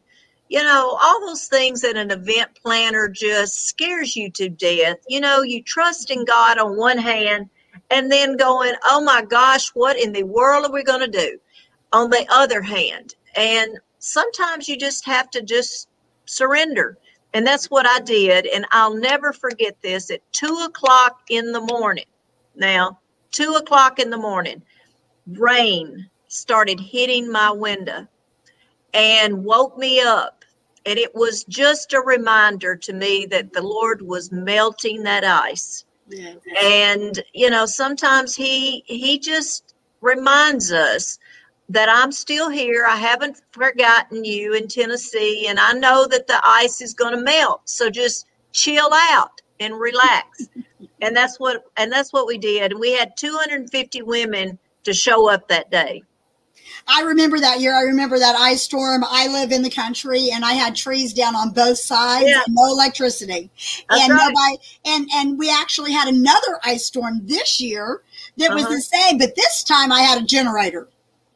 you 0.50 0.64
know, 0.64 0.98
all 1.02 1.20
those 1.28 1.48
things 1.48 1.82
that 1.82 1.98
an 1.98 2.12
event 2.12 2.52
planner 2.62 3.10
just 3.10 3.68
scares 3.68 4.16
you 4.16 4.32
to 4.32 4.50
death. 4.50 4.98
You 5.08 5.20
know, 5.20 5.42
you 5.42 5.62
trust 5.62 6.10
in 6.10 6.24
God 6.26 6.58
on 6.58 6.78
one 6.78 6.98
hand 6.98 7.50
and 7.92 8.12
then 8.12 8.38
going, 8.38 8.74
oh 8.86 9.04
my 9.04 9.24
gosh, 9.24 9.70
what 9.70 10.00
in 10.00 10.14
the 10.14 10.24
world 10.24 10.66
are 10.66 10.72
we 10.72 10.84
going 10.84 11.12
to 11.12 11.20
do 11.20 11.38
on 11.92 12.10
the 12.10 12.26
other 12.30 12.62
hand? 12.62 13.16
And 13.36 13.78
sometimes 14.00 14.70
you 14.70 14.78
just 14.78 15.06
have 15.06 15.30
to 15.32 15.42
just 15.42 15.90
surrender. 16.26 16.98
And 17.36 17.46
that's 17.46 17.70
what 17.70 17.86
I 17.86 18.00
did. 18.00 18.46
And 18.46 18.66
I'll 18.72 18.96
never 18.96 19.34
forget 19.34 19.76
this 19.82 20.10
at 20.10 20.22
two 20.32 20.64
o'clock 20.66 21.20
in 21.30 21.52
the 21.52 21.60
morning. 21.60 22.06
Now, 22.56 22.98
two 23.32 23.58
o'clock 23.60 24.00
in 24.00 24.10
the 24.10 24.18
morning, 24.18 24.62
rain 25.28 26.10
started 26.30 26.80
hitting 26.80 27.30
my 27.30 27.52
window 27.52 28.08
and 28.94 29.44
woke 29.44 29.78
me 29.78 30.00
up. 30.00 30.46
And 30.86 30.98
it 30.98 31.14
was 31.14 31.44
just 31.44 31.92
a 31.92 32.00
reminder 32.00 32.78
to 32.78 32.94
me 32.94 33.26
that 33.32 33.52
the 33.52 33.62
Lord 33.62 34.02
was 34.02 34.32
melting 34.32 35.04
that 35.04 35.26
ice. 35.26 35.84
Yeah. 36.08 36.36
And, 36.62 37.22
you 37.34 37.50
know, 37.50 37.66
sometimes 37.66 38.34
he 38.34 38.86
he 38.86 39.20
just 39.20 39.76
reminds 40.00 40.72
us 40.72 41.20
that 41.70 41.90
I'm 41.90 42.12
still 42.12 42.50
here. 42.50 42.86
I 42.88 42.96
haven't 42.96 43.42
forgotten 43.52 44.24
you 44.24 44.54
in 44.54 44.68
Tennessee, 44.68 45.48
and 45.48 45.60
I 45.60 45.74
know 45.74 46.08
that 46.08 46.28
the 46.28 46.40
ice 46.44 46.82
is 46.82 46.94
going 46.94 47.16
to 47.16 47.22
melt. 47.24 47.62
So 47.66 47.90
just 47.90 48.28
chill 48.52 48.90
out 48.94 49.42
and 49.60 49.80
relax. 49.80 50.48
and 51.02 51.16
that's 51.16 51.40
what 51.40 51.66
and 51.78 51.92
that's 51.92 52.14
what 52.14 52.28
we 52.28 52.38
did. 52.38 52.72
And 52.72 52.80
we 52.80 52.94
had 52.94 53.18
250 53.18 54.02
women 54.04 54.58
to 54.84 54.94
show 54.94 55.30
up 55.30 55.48
that 55.48 55.72
day. 55.72 56.04
I 56.88 57.02
remember 57.02 57.40
that 57.40 57.60
year. 57.62 57.74
I 57.76 57.82
remember 57.82 58.20
that 58.20 58.36
ice 58.36 58.62
storm. 58.62 59.04
I 59.08 59.28
live 59.28 59.52
in 59.52 59.64
the 59.64 59.70
country 59.70 60.30
and 60.32 60.46
I 60.46 60.54
had 60.54 60.76
trees 60.76 61.14
down 61.14 61.36
on 61.36 61.50
both 61.52 61.80
sides 61.80 62.28
Yeah. 62.30 62.42
and 62.46 62.54
no 62.56 62.66
electricity. 62.68 63.50
That's 63.90 64.04
and 64.04 64.14
right. 64.14 64.28
nobody 64.28 64.58
and 64.86 65.10
and 65.16 65.40
we 65.40 65.50
actually 65.50 65.92
had 65.94 66.08
another 66.08 66.60
ice 66.64 66.86
storm 66.86 67.22
this 67.26 67.60
year 67.60 68.02
that 68.38 68.54
was 68.54 68.66
Uh-huh. 68.66 68.74
the 68.76 68.82
same, 68.82 69.18
but 69.18 69.36
this 69.36 69.64
time 69.64 69.92
I 69.92 70.02
had 70.02 70.22
a 70.22 70.26
generator. 70.26 70.88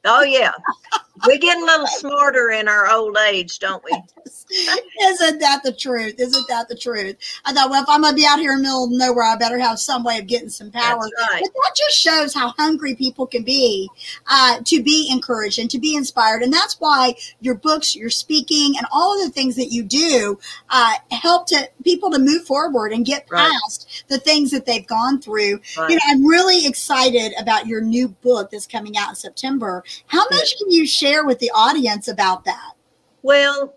Oh 0.06 0.24
yeah. 0.24 0.52
We 1.28 1.38
get 1.38 1.58
a 1.58 1.66
little 1.66 1.88
smarter 1.88 2.52
in 2.52 2.68
our 2.68 2.92
old 2.92 3.18
age, 3.28 3.60
don't 3.60 3.84
we? 3.84 3.92
Isn't 5.04 5.40
that 5.40 5.62
the 5.64 5.72
truth? 5.72 6.16
Isn't 6.20 6.48
that 6.48 6.68
the 6.70 6.76
truth? 6.76 7.16
I 7.46 7.54
thought, 7.54 7.70
well, 7.70 7.84
if 7.84 7.90
I'm 7.90 8.02
gonna 8.02 8.16
be 8.16 8.26
out 8.26 8.40
here 8.40 8.52
in 8.52 8.58
the 8.58 8.64
middle 8.64 8.86
of 8.86 8.92
nowhere, 8.92 9.26
I 9.26 9.36
better 9.36 9.60
have 9.60 9.80
some 9.80 10.04
way 10.04 10.18
of 10.18 10.28
getting 10.28 10.50
some 10.50 10.72
power. 10.72 11.00
Right. 11.02 11.42
But 11.42 11.54
that 11.54 11.72
just 11.76 11.98
shows 11.98 12.34
how 12.34 12.50
hungry 12.58 12.96
people 12.96 13.28
can 13.28 13.44
be 13.44 13.90
uh, 14.28 14.60
to 14.66 14.82
be 14.84 15.10
encouraged 15.12 15.60
and 15.60 15.70
to 15.72 15.80
be 15.80 15.96
inspired. 15.96 16.42
And 16.42 16.52
that's 16.52 16.80
why 16.80 17.16
your 17.42 17.56
books, 17.56 17.96
your 17.96 18.10
speaking, 18.10 18.76
and 18.78 18.88
all 18.92 19.20
of 19.20 19.26
the 19.26 19.32
things 19.32 19.56
that 19.56 19.72
you 19.72 19.84
do 19.84 20.40
uh, 20.70 20.94
help 21.12 21.48
to 21.48 21.70
people 21.84 22.10
to 22.12 22.20
move 22.20 22.46
forward 22.46 22.92
and 22.92 23.06
get 23.06 23.26
Right. 23.30 23.52
past 23.64 24.06
the 24.08 24.20
things 24.20 24.50
that 24.52 24.66
they've 24.66 24.88
gone 24.88 25.22
through. 25.22 25.60
Right. 25.78 25.90
You 25.90 25.96
know, 25.96 26.02
I'm 26.08 26.26
really 26.26 26.66
excited 26.66 27.34
about 27.40 27.68
your 27.68 27.82
new 27.82 28.08
book 28.08 28.50
that's 28.52 28.66
coming 28.66 28.98
out 28.98 29.10
in 29.10 29.16
September. 29.16 29.84
How 30.08 30.26
much 30.32 30.58
can 30.58 30.72
you 30.72 30.88
share 30.88 31.09
with 31.26 31.40
the 31.40 31.52
audience 31.52 32.08
about 32.08 32.46
that? 32.46 32.74
Well, 33.22 33.76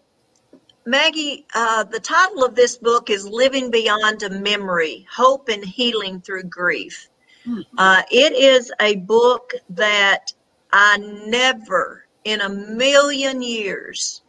Maggie, 0.85 1.47
uh, 1.55 1.85
the 1.85 2.01
title 2.01 2.45
of 2.45 2.55
this 2.55 2.77
book 2.77 3.11
is 3.11 3.27
Living 3.27 3.71
Beyond 3.71 4.23
a 4.23 4.31
Memory 4.31 5.07
Hope 5.11 5.49
and 5.49 5.65
Healing 5.65 6.21
Through 6.21 6.45
Grief. 6.45 7.09
Mhm. 7.47 7.65
Uh, 7.79 8.03
it 8.11 8.33
is 8.35 8.73
a 8.81 8.97
book 8.97 9.53
that 9.71 10.33
I 10.73 10.99
never 10.99 12.07
in 12.25 12.41
a 12.41 12.49
million 12.49 13.43
years 13.43 14.23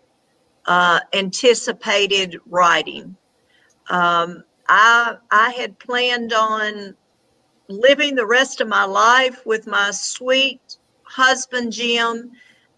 uh, 0.65 1.00
anticipated 1.13 2.39
writing. 2.48 3.15
Um, 3.89 4.43
I, 4.69 5.17
I 5.29 5.51
had 5.51 5.77
planned 5.79 6.33
on 6.33 6.95
living 7.67 8.15
the 8.15 8.25
rest 8.25 8.62
of 8.62 8.67
my 8.67 8.86
life 8.86 9.45
with 9.45 9.67
my 9.67 9.91
sweet 9.91 10.77
husband, 11.03 11.72
Jim. 11.74 12.31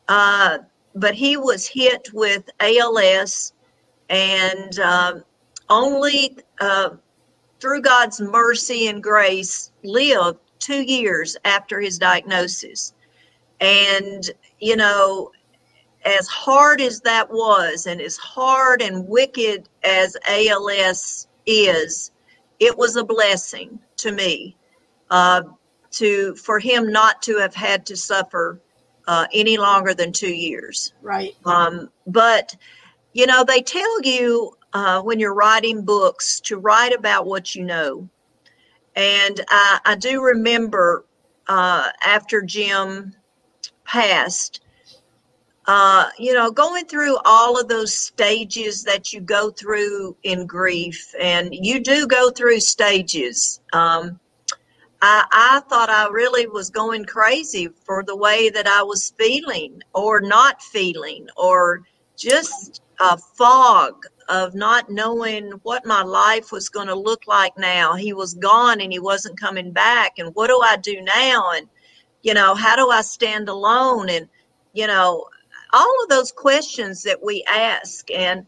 Uh, 0.07 0.59
but 0.95 1.13
he 1.13 1.37
was 1.37 1.67
hit 1.67 2.09
with 2.13 2.49
ALS 2.59 3.53
and 4.09 4.79
um, 4.79 5.23
only 5.69 6.37
uh, 6.61 6.91
through 7.59 7.81
God's 7.81 8.21
mercy 8.21 8.87
and 8.87 9.01
grace 9.01 9.71
lived 9.83 10.39
two 10.59 10.81
years 10.81 11.35
after 11.45 11.79
his 11.79 11.97
diagnosis. 11.97 12.93
And, 13.59 14.29
you 14.59 14.75
know, 14.75 15.31
as 16.05 16.27
hard 16.27 16.81
as 16.81 17.01
that 17.01 17.29
was, 17.29 17.87
and 17.87 17.99
as 17.99 18.15
hard 18.17 18.81
and 18.81 19.07
wicked 19.07 19.67
as 19.83 20.15
ALS 20.27 21.27
is, 21.45 22.11
it 22.59 22.77
was 22.77 22.95
a 22.95 23.03
blessing 23.03 23.79
to 23.97 24.11
me 24.11 24.55
uh, 25.09 25.41
to 25.91 26.35
for 26.35 26.59
him 26.59 26.91
not 26.91 27.21
to 27.23 27.37
have 27.37 27.55
had 27.55 27.85
to 27.87 27.97
suffer 27.97 28.59
uh, 29.07 29.27
any 29.33 29.57
longer 29.57 29.93
than 29.93 30.11
two 30.11 30.33
years. 30.33 30.93
Right. 31.01 31.35
Um, 31.45 31.89
but, 32.07 32.55
you 33.13 33.25
know, 33.25 33.43
they 33.43 33.61
tell 33.61 34.01
you 34.01 34.53
uh, 34.73 35.01
when 35.01 35.19
you're 35.19 35.33
writing 35.33 35.83
books 35.83 36.39
to 36.41 36.57
write 36.57 36.93
about 36.93 37.25
what 37.25 37.55
you 37.55 37.63
know. 37.63 38.09
And 38.95 39.41
I, 39.49 39.79
I 39.85 39.95
do 39.95 40.21
remember 40.21 41.05
uh, 41.47 41.89
after 42.05 42.41
Jim 42.41 43.13
passed, 43.83 44.61
uh, 45.67 46.09
you 46.17 46.33
know, 46.33 46.51
going 46.51 46.85
through 46.85 47.17
all 47.25 47.59
of 47.59 47.67
those 47.67 47.97
stages 47.97 48.83
that 48.83 49.11
you 49.11 49.19
go 49.19 49.49
through 49.49 50.15
in 50.23 50.45
grief, 50.45 51.13
and 51.19 51.53
you 51.53 51.79
do 51.79 52.07
go 52.07 52.29
through 52.29 52.59
stages. 52.59 53.61
Um, 53.73 54.19
I, 55.07 55.25
I 55.31 55.59
thought 55.69 55.91
I 55.91 56.07
really 56.07 56.47
was 56.47 56.71
going 56.71 57.05
crazy 57.05 57.69
for 57.85 58.03
the 58.03 58.15
way 58.15 58.49
that 58.49 58.65
I 58.65 58.81
was 58.81 59.13
feeling 59.19 59.83
or 59.93 60.19
not 60.19 60.63
feeling, 60.63 61.27
or 61.37 61.83
just 62.17 62.81
a 62.99 63.15
fog 63.15 64.03
of 64.29 64.55
not 64.55 64.89
knowing 64.89 65.51
what 65.61 65.85
my 65.85 66.01
life 66.01 66.51
was 66.51 66.69
going 66.69 66.87
to 66.87 66.95
look 66.95 67.27
like 67.27 67.55
now. 67.55 67.93
He 67.93 68.13
was 68.13 68.33
gone 68.33 68.81
and 68.81 68.91
he 68.91 68.97
wasn't 68.97 69.39
coming 69.39 69.71
back. 69.71 70.13
And 70.17 70.33
what 70.33 70.47
do 70.47 70.59
I 70.63 70.77
do 70.77 70.99
now? 71.01 71.51
And, 71.51 71.67
you 72.23 72.33
know, 72.33 72.55
how 72.55 72.75
do 72.75 72.89
I 72.89 73.01
stand 73.01 73.47
alone? 73.47 74.09
And 74.09 74.27
you 74.73 74.87
know, 74.87 75.25
all 75.73 76.03
of 76.03 76.09
those 76.09 76.31
questions 76.31 77.03
that 77.03 77.23
we 77.23 77.43
ask. 77.47 78.09
And 78.11 78.45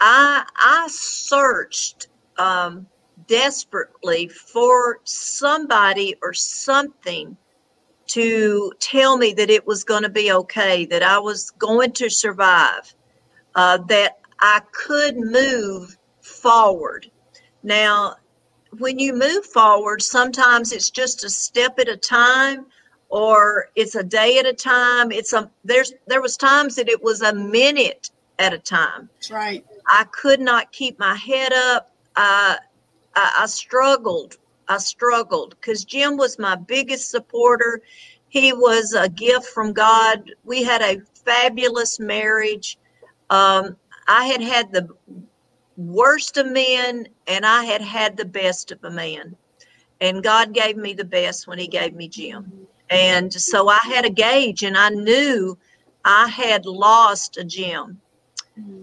I, 0.00 0.44
I 0.56 0.88
searched 0.90 2.08
um, 2.38 2.86
desperately 3.26 4.28
for 4.28 5.00
somebody 5.04 6.14
or 6.22 6.32
something 6.32 7.36
to 8.08 8.72
tell 8.80 9.18
me 9.18 9.32
that 9.34 9.50
it 9.50 9.66
was 9.66 9.84
going 9.84 10.02
to 10.02 10.08
be 10.08 10.32
okay, 10.32 10.86
that 10.86 11.02
I 11.02 11.18
was 11.18 11.50
going 11.50 11.92
to 11.92 12.08
survive, 12.08 12.94
uh, 13.54 13.78
that 13.88 14.18
I 14.40 14.60
could 14.72 15.16
move 15.16 15.98
forward. 16.22 17.10
Now, 17.62 18.16
when 18.78 18.98
you 18.98 19.12
move 19.14 19.44
forward, 19.46 20.02
sometimes 20.02 20.72
it's 20.72 20.90
just 20.90 21.24
a 21.24 21.30
step 21.30 21.78
at 21.78 21.88
a 21.88 21.96
time 21.96 22.66
or 23.08 23.68
it's 23.74 23.94
a 23.94 24.02
day 24.02 24.38
at 24.38 24.46
a 24.46 24.52
time. 24.52 25.10
It's 25.10 25.32
a 25.32 25.50
there's 25.64 25.92
there 26.06 26.20
was 26.20 26.36
times 26.36 26.76
that 26.76 26.88
it 26.88 27.02
was 27.02 27.22
a 27.22 27.32
minute 27.34 28.10
at 28.38 28.52
a 28.52 28.58
time. 28.58 29.08
That's 29.14 29.30
right. 29.30 29.64
I 29.86 30.04
could 30.12 30.40
not 30.40 30.70
keep 30.72 30.98
my 30.98 31.14
head 31.14 31.52
up. 31.52 31.90
I 32.16 32.58
I, 33.18 33.42
I 33.42 33.46
struggled. 33.46 34.36
I 34.68 34.78
struggled 34.78 35.56
because 35.56 35.84
Jim 35.84 36.16
was 36.16 36.38
my 36.38 36.54
biggest 36.54 37.10
supporter. 37.10 37.82
He 38.28 38.52
was 38.52 38.92
a 38.92 39.08
gift 39.08 39.46
from 39.46 39.72
God. 39.72 40.30
We 40.44 40.62
had 40.62 40.82
a 40.82 41.00
fabulous 41.24 41.98
marriage. 41.98 42.78
Um, 43.30 43.76
I 44.06 44.26
had 44.26 44.40
had 44.40 44.72
the 44.72 44.88
worst 45.76 46.36
of 46.36 46.46
men 46.46 47.08
and 47.26 47.44
I 47.44 47.64
had 47.64 47.82
had 47.82 48.16
the 48.16 48.24
best 48.24 48.70
of 48.70 48.84
a 48.84 48.90
man. 48.90 49.34
And 50.00 50.22
God 50.22 50.54
gave 50.54 50.76
me 50.76 50.94
the 50.94 51.04
best 51.04 51.48
when 51.48 51.58
He 51.58 51.66
gave 51.66 51.94
me 51.94 52.08
Jim. 52.08 52.68
And 52.88 53.32
so 53.32 53.68
I 53.68 53.80
had 53.82 54.04
a 54.04 54.10
gauge 54.10 54.62
and 54.62 54.76
I 54.76 54.90
knew 54.90 55.58
I 56.04 56.28
had 56.28 56.66
lost 56.66 57.36
a 57.36 57.44
Jim. 57.44 58.00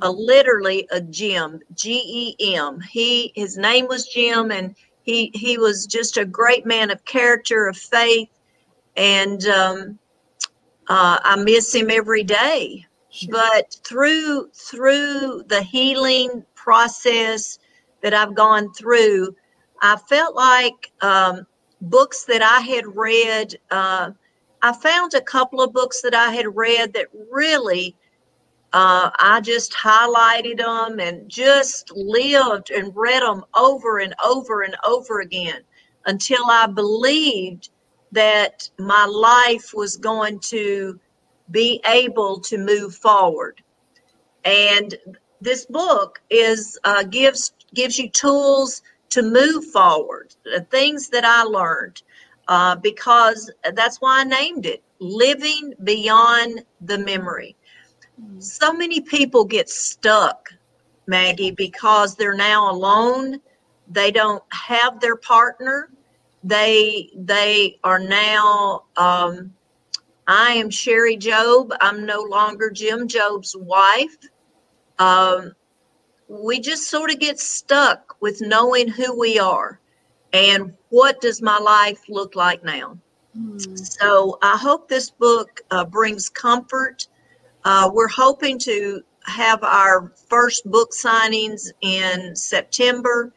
A 0.02 0.12
literally 0.12 0.88
a 0.92 1.02
Jim, 1.02 1.60
G 1.74 2.36
E 2.40 2.56
M. 2.56 2.80
He 2.82 3.32
his 3.36 3.58
name 3.58 3.88
was 3.88 4.08
Jim 4.08 4.52
and 4.52 4.76
he 5.04 5.32
he 5.34 5.58
was 5.58 5.86
just 5.86 6.18
a 6.18 6.26
great 6.26 6.66
man 6.66 6.92
of 6.92 7.04
character, 7.06 7.68
of 7.68 7.78
faith, 7.78 8.30
and 8.98 9.46
um, 9.48 10.00
uh, 10.90 11.20
I 11.24 11.36
miss 11.38 11.74
him 11.74 11.90
every 11.90 12.24
day. 12.24 12.86
Sure. 13.10 13.32
But 13.32 13.78
through 13.84 14.50
through 14.54 15.44
the 15.48 15.62
healing 15.62 16.44
process 16.56 17.60
that 18.02 18.14
I've 18.14 18.36
gone 18.36 18.74
through, 18.74 19.36
I 19.82 19.96
felt 19.96 20.36
like 20.36 20.92
um, 21.02 21.48
books 21.82 22.26
that 22.26 22.42
I 22.42 22.60
had 22.60 22.86
read, 22.88 23.58
uh, 23.72 24.12
I 24.62 24.74
found 24.74 25.14
a 25.14 25.22
couple 25.22 25.62
of 25.62 25.72
books 25.74 26.02
that 26.02 26.14
I 26.16 26.32
had 26.32 26.56
read 26.56 26.94
that 26.94 27.08
really, 27.32 27.96
uh, 28.76 29.10
I 29.18 29.40
just 29.40 29.72
highlighted 29.72 30.58
them 30.58 31.00
and 31.00 31.30
just 31.30 31.94
lived 31.96 32.72
and 32.72 32.92
read 32.94 33.22
them 33.22 33.46
over 33.58 34.00
and 34.00 34.14
over 34.22 34.64
and 34.64 34.76
over 34.86 35.22
again 35.22 35.62
until 36.06 36.44
I 36.50 36.68
believed 36.68 37.70
that 38.12 38.70
my 38.78 39.06
life 39.06 39.72
was 39.74 39.96
going 39.96 40.40
to 40.50 41.00
be 41.52 41.82
able 41.86 42.42
to 42.42 42.58
move 42.58 42.94
forward. 42.94 43.62
And 44.44 44.94
this 45.40 45.66
book 45.68 46.22
is 46.30 46.78
uh, 46.84 47.04
gives 47.04 47.54
gives 47.74 47.98
you 47.98 48.10
tools 48.10 48.82
to 49.12 49.22
move 49.22 49.64
forward, 49.72 50.36
the 50.44 50.68
things 50.70 51.08
that 51.12 51.24
I 51.24 51.44
learned, 51.44 52.04
uh, 52.50 52.76
because 52.76 53.50
that's 53.74 54.02
why 54.02 54.20
I 54.20 54.24
named 54.26 54.66
it 54.66 54.84
Living 55.00 55.76
Beyond 55.82 56.66
the 56.82 56.98
Memory. 56.98 57.56
So 58.40 58.74
many 58.74 59.02
people 59.02 59.46
get 59.46 59.70
stuck, 59.70 60.50
Maggie, 61.08 61.52
because 61.52 62.16
they're 62.16 62.36
now 62.36 62.72
alone. 62.72 63.40
They 63.88 64.12
don't 64.12 64.44
have 64.52 65.00
their 65.00 65.16
partner. 65.16 65.90
They 66.44 67.10
they 67.16 67.80
are 67.84 68.00
now. 68.00 68.84
Um, 68.98 69.54
I 70.28 70.54
am 70.54 70.70
Sherry 70.70 71.18
Jobe. 71.18 71.76
I'm 71.82 72.06
no 72.06 72.22
longer 72.22 72.72
Jim 72.72 73.08
Jobe's 73.08 73.56
wife 73.56 74.18
um, 75.00 75.54
we 76.28 76.60
just 76.60 76.90
sort 76.90 77.12
of 77.12 77.20
get 77.20 77.40
stuck 77.40 78.16
with 78.20 78.42
knowing 78.42 78.88
who 78.88 79.18
we 79.18 79.40
are 79.40 79.80
and 80.34 80.74
what 80.90 81.22
does 81.22 81.42
my 81.42 81.58
life 81.58 82.02
look 82.10 82.36
like 82.36 82.64
now. 82.64 82.98
Mm. 83.38 84.00
So 84.00 84.38
I 84.42 84.58
hope 84.58 84.88
this 84.88 85.12
book 85.12 85.62
uh, 85.72 85.86
brings 85.86 86.30
comfort. 86.30 87.08
Uh, 87.66 87.90
we're 87.92 88.08
hoping 88.08 88.60
to 88.60 89.02
have 89.26 89.64
our 89.64 90.12
first 90.30 90.70
book 90.70 90.92
signings 90.92 91.72
in 91.82 92.36
September. 92.36 93.34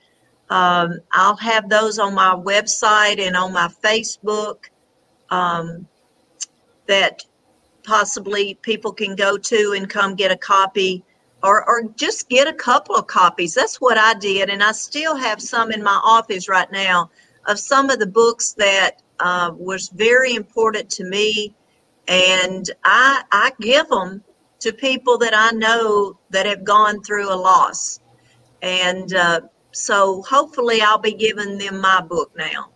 Um, 0.51 1.01
I'll 1.13 1.37
have 1.37 1.71
those 1.71 1.99
on 1.99 2.15
my 2.15 2.35
website 2.35 3.19
and 3.21 3.35
on 3.35 3.55
my 3.55 3.69
Facebook 3.83 4.67
um, 5.31 5.89
that 6.87 7.25
possibly 7.85 8.59
people 8.61 8.93
can 8.93 9.17
go 9.17 9.39
to 9.39 9.75
and 9.75 9.89
come 9.89 10.15
get 10.15 10.31
a 10.31 10.37
copy 10.37 11.03
or, 11.43 11.67
or 11.67 11.85
just 11.97 12.29
get 12.29 12.47
a 12.47 12.53
couple 12.53 12.97
of 12.97 13.07
copies. 13.07 13.55
That's 13.55 13.81
what 13.81 13.97
I 13.97 14.13
did. 14.13 14.51
And 14.51 14.63
I 14.63 14.73
still 14.73 15.17
have 15.17 15.41
some 15.41 15.73
in 15.73 15.83
my 15.83 15.99
office 16.05 16.51
right 16.51 16.71
now 16.71 17.11
of 17.47 17.59
some 17.59 17.89
of 17.89 17.99
the 17.99 18.07
books 18.07 18.53
that 18.59 19.01
uh, 19.21 19.53
was 19.57 19.89
very 19.89 20.35
important 20.35 20.91
to 20.91 21.05
me. 21.05 21.55
And 22.09 22.69
I, 22.85 23.23
I 23.31 23.53
give 23.61 23.89
them 23.89 24.25
to 24.61 24.73
people 24.73 25.19
that 25.19 25.35
I 25.35 25.51
know 25.53 26.19
that 26.31 26.47
have 26.47 26.65
gone 26.65 27.03
through 27.03 27.33
a 27.33 27.37
loss. 27.37 28.01
And 28.63 29.15
uh, 29.15 29.43
so 29.73 30.23
hopefully 30.23 30.81
I'll 30.83 30.99
be 30.99 31.15
giving 31.15 31.59
them 31.59 31.81
my 31.81 32.01
book 32.01 32.33
now 32.37 32.71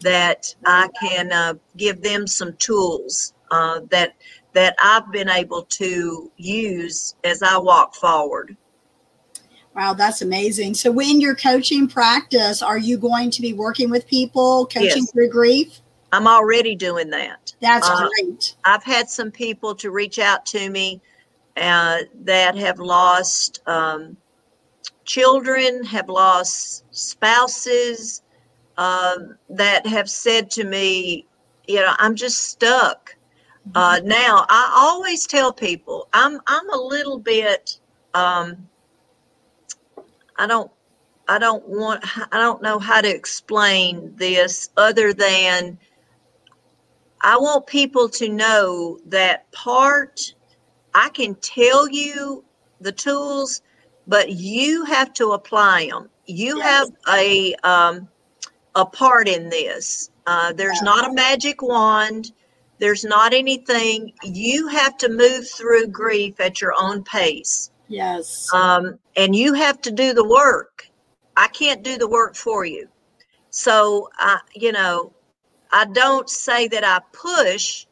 that 0.00 0.54
I 0.66 0.88
can 1.00 1.32
uh, 1.32 1.54
give 1.76 2.02
them 2.02 2.26
some 2.26 2.54
tools 2.56 3.34
uh, 3.50 3.80
that 3.90 4.14
that 4.52 4.76
I've 4.82 5.10
been 5.10 5.30
able 5.30 5.62
to 5.62 6.30
use 6.36 7.14
as 7.24 7.42
I 7.42 7.56
walk 7.56 7.94
forward. 7.94 8.56
Wow, 9.74 9.94
that's 9.94 10.20
amazing. 10.20 10.74
So, 10.74 11.00
in 11.00 11.20
your 11.20 11.34
coaching 11.34 11.88
practice, 11.88 12.60
are 12.60 12.76
you 12.76 12.98
going 12.98 13.30
to 13.30 13.40
be 13.40 13.54
working 13.54 13.88
with 13.88 14.06
people 14.06 14.66
coaching 14.66 15.04
yes. 15.04 15.12
through 15.12 15.30
grief? 15.30 15.80
I'm 16.12 16.26
already 16.26 16.76
doing 16.76 17.10
that. 17.10 17.54
That's 17.60 17.88
uh, 17.88 18.08
great. 18.08 18.54
I've 18.64 18.84
had 18.84 19.08
some 19.08 19.30
people 19.30 19.74
to 19.76 19.90
reach 19.90 20.18
out 20.18 20.44
to 20.46 20.68
me 20.68 21.00
uh, 21.56 21.98
that 22.22 22.54
have 22.56 22.78
lost 22.78 23.60
um, 23.66 24.16
children, 25.04 25.82
have 25.84 26.08
lost 26.08 26.84
spouses, 26.90 28.22
um, 28.76 29.36
that 29.48 29.86
have 29.86 30.08
said 30.08 30.50
to 30.52 30.64
me, 30.64 31.26
you 31.66 31.76
know, 31.76 31.94
I'm 31.98 32.14
just 32.14 32.48
stuck. 32.48 33.14
Uh, 33.74 34.00
now, 34.04 34.44
I 34.48 34.72
always 34.76 35.26
tell 35.26 35.52
people 35.52 36.08
I'm 36.12 36.40
I'm 36.48 36.68
a 36.70 36.76
little 36.76 37.18
bit 37.18 37.78
um, 38.12 38.68
I 40.36 40.46
don't 40.46 40.70
I 41.28 41.38
don't 41.38 41.66
want 41.68 42.04
I 42.32 42.38
don't 42.38 42.60
know 42.62 42.78
how 42.78 43.00
to 43.00 43.08
explain 43.08 44.12
this 44.16 44.70
other 44.76 45.12
than 45.12 45.78
I 47.22 47.36
want 47.36 47.66
people 47.66 48.08
to 48.10 48.28
know 48.28 48.98
that 49.06 49.50
part 49.52 50.34
I 50.94 51.08
can 51.10 51.34
tell 51.36 51.88
you 51.88 52.44
the 52.80 52.92
tools, 52.92 53.62
but 54.06 54.30
you 54.30 54.84
have 54.84 55.12
to 55.14 55.32
apply 55.32 55.88
them. 55.88 56.10
You 56.26 56.58
yes. 56.58 56.66
have 56.66 56.90
a 57.14 57.54
um, 57.62 58.08
a 58.74 58.84
part 58.84 59.28
in 59.28 59.48
this. 59.48 60.10
Uh, 60.26 60.52
there's 60.52 60.80
yeah. 60.80 60.90
not 60.90 61.10
a 61.10 61.12
magic 61.12 61.62
wand. 61.62 62.32
There's 62.78 63.04
not 63.04 63.32
anything. 63.32 64.12
You 64.22 64.66
have 64.68 64.96
to 64.98 65.08
move 65.08 65.48
through 65.48 65.88
grief 65.88 66.40
at 66.40 66.60
your 66.60 66.74
own 66.78 67.04
pace. 67.04 67.70
Yes. 67.88 68.48
Um, 68.52 68.98
and 69.16 69.36
you 69.36 69.54
have 69.54 69.80
to 69.82 69.90
do 69.90 70.14
the 70.14 70.24
work. 70.24 70.88
I 71.36 71.48
can't 71.48 71.82
do 71.82 71.96
the 71.98 72.08
work 72.08 72.34
for 72.34 72.64
you. 72.64 72.88
So, 73.50 74.08
I, 74.16 74.40
you 74.54 74.72
know, 74.72 75.12
I 75.72 75.86
don't 75.86 76.28
say 76.28 76.68
that 76.68 76.84
I 76.84 77.00
push, 77.12 77.86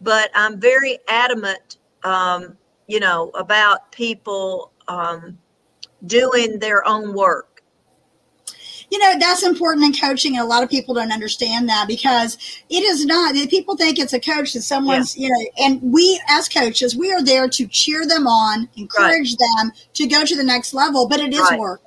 but 0.00 0.30
I'm 0.34 0.60
very 0.60 0.98
adamant, 1.08 1.78
um, 2.04 2.56
you 2.86 3.00
know, 3.00 3.30
about 3.30 3.92
people 3.92 4.72
um, 4.88 5.38
doing 6.06 6.58
their 6.58 6.86
own 6.86 7.14
work 7.14 7.52
you 8.92 8.98
know 8.98 9.18
that's 9.18 9.42
important 9.42 9.86
in 9.86 9.92
coaching 9.94 10.36
and 10.36 10.44
a 10.44 10.46
lot 10.46 10.62
of 10.62 10.68
people 10.68 10.94
don't 10.94 11.10
understand 11.10 11.68
that 11.68 11.88
because 11.88 12.36
it 12.68 12.82
is 12.82 13.06
not 13.06 13.34
people 13.48 13.74
think 13.74 13.98
it's 13.98 14.12
a 14.12 14.20
coach 14.20 14.52
that 14.52 14.60
someone's 14.60 15.16
yeah. 15.16 15.26
you 15.26 15.32
know 15.32 15.64
and 15.64 15.80
we 15.82 16.20
as 16.28 16.48
coaches 16.48 16.94
we 16.94 17.10
are 17.10 17.22
there 17.24 17.48
to 17.48 17.66
cheer 17.66 18.06
them 18.06 18.26
on 18.26 18.68
encourage 18.76 19.34
right. 19.40 19.48
them 19.56 19.72
to 19.94 20.06
go 20.06 20.24
to 20.24 20.36
the 20.36 20.44
next 20.44 20.74
level 20.74 21.08
but 21.08 21.20
it 21.20 21.32
is 21.32 21.40
right. 21.40 21.58
work 21.58 21.80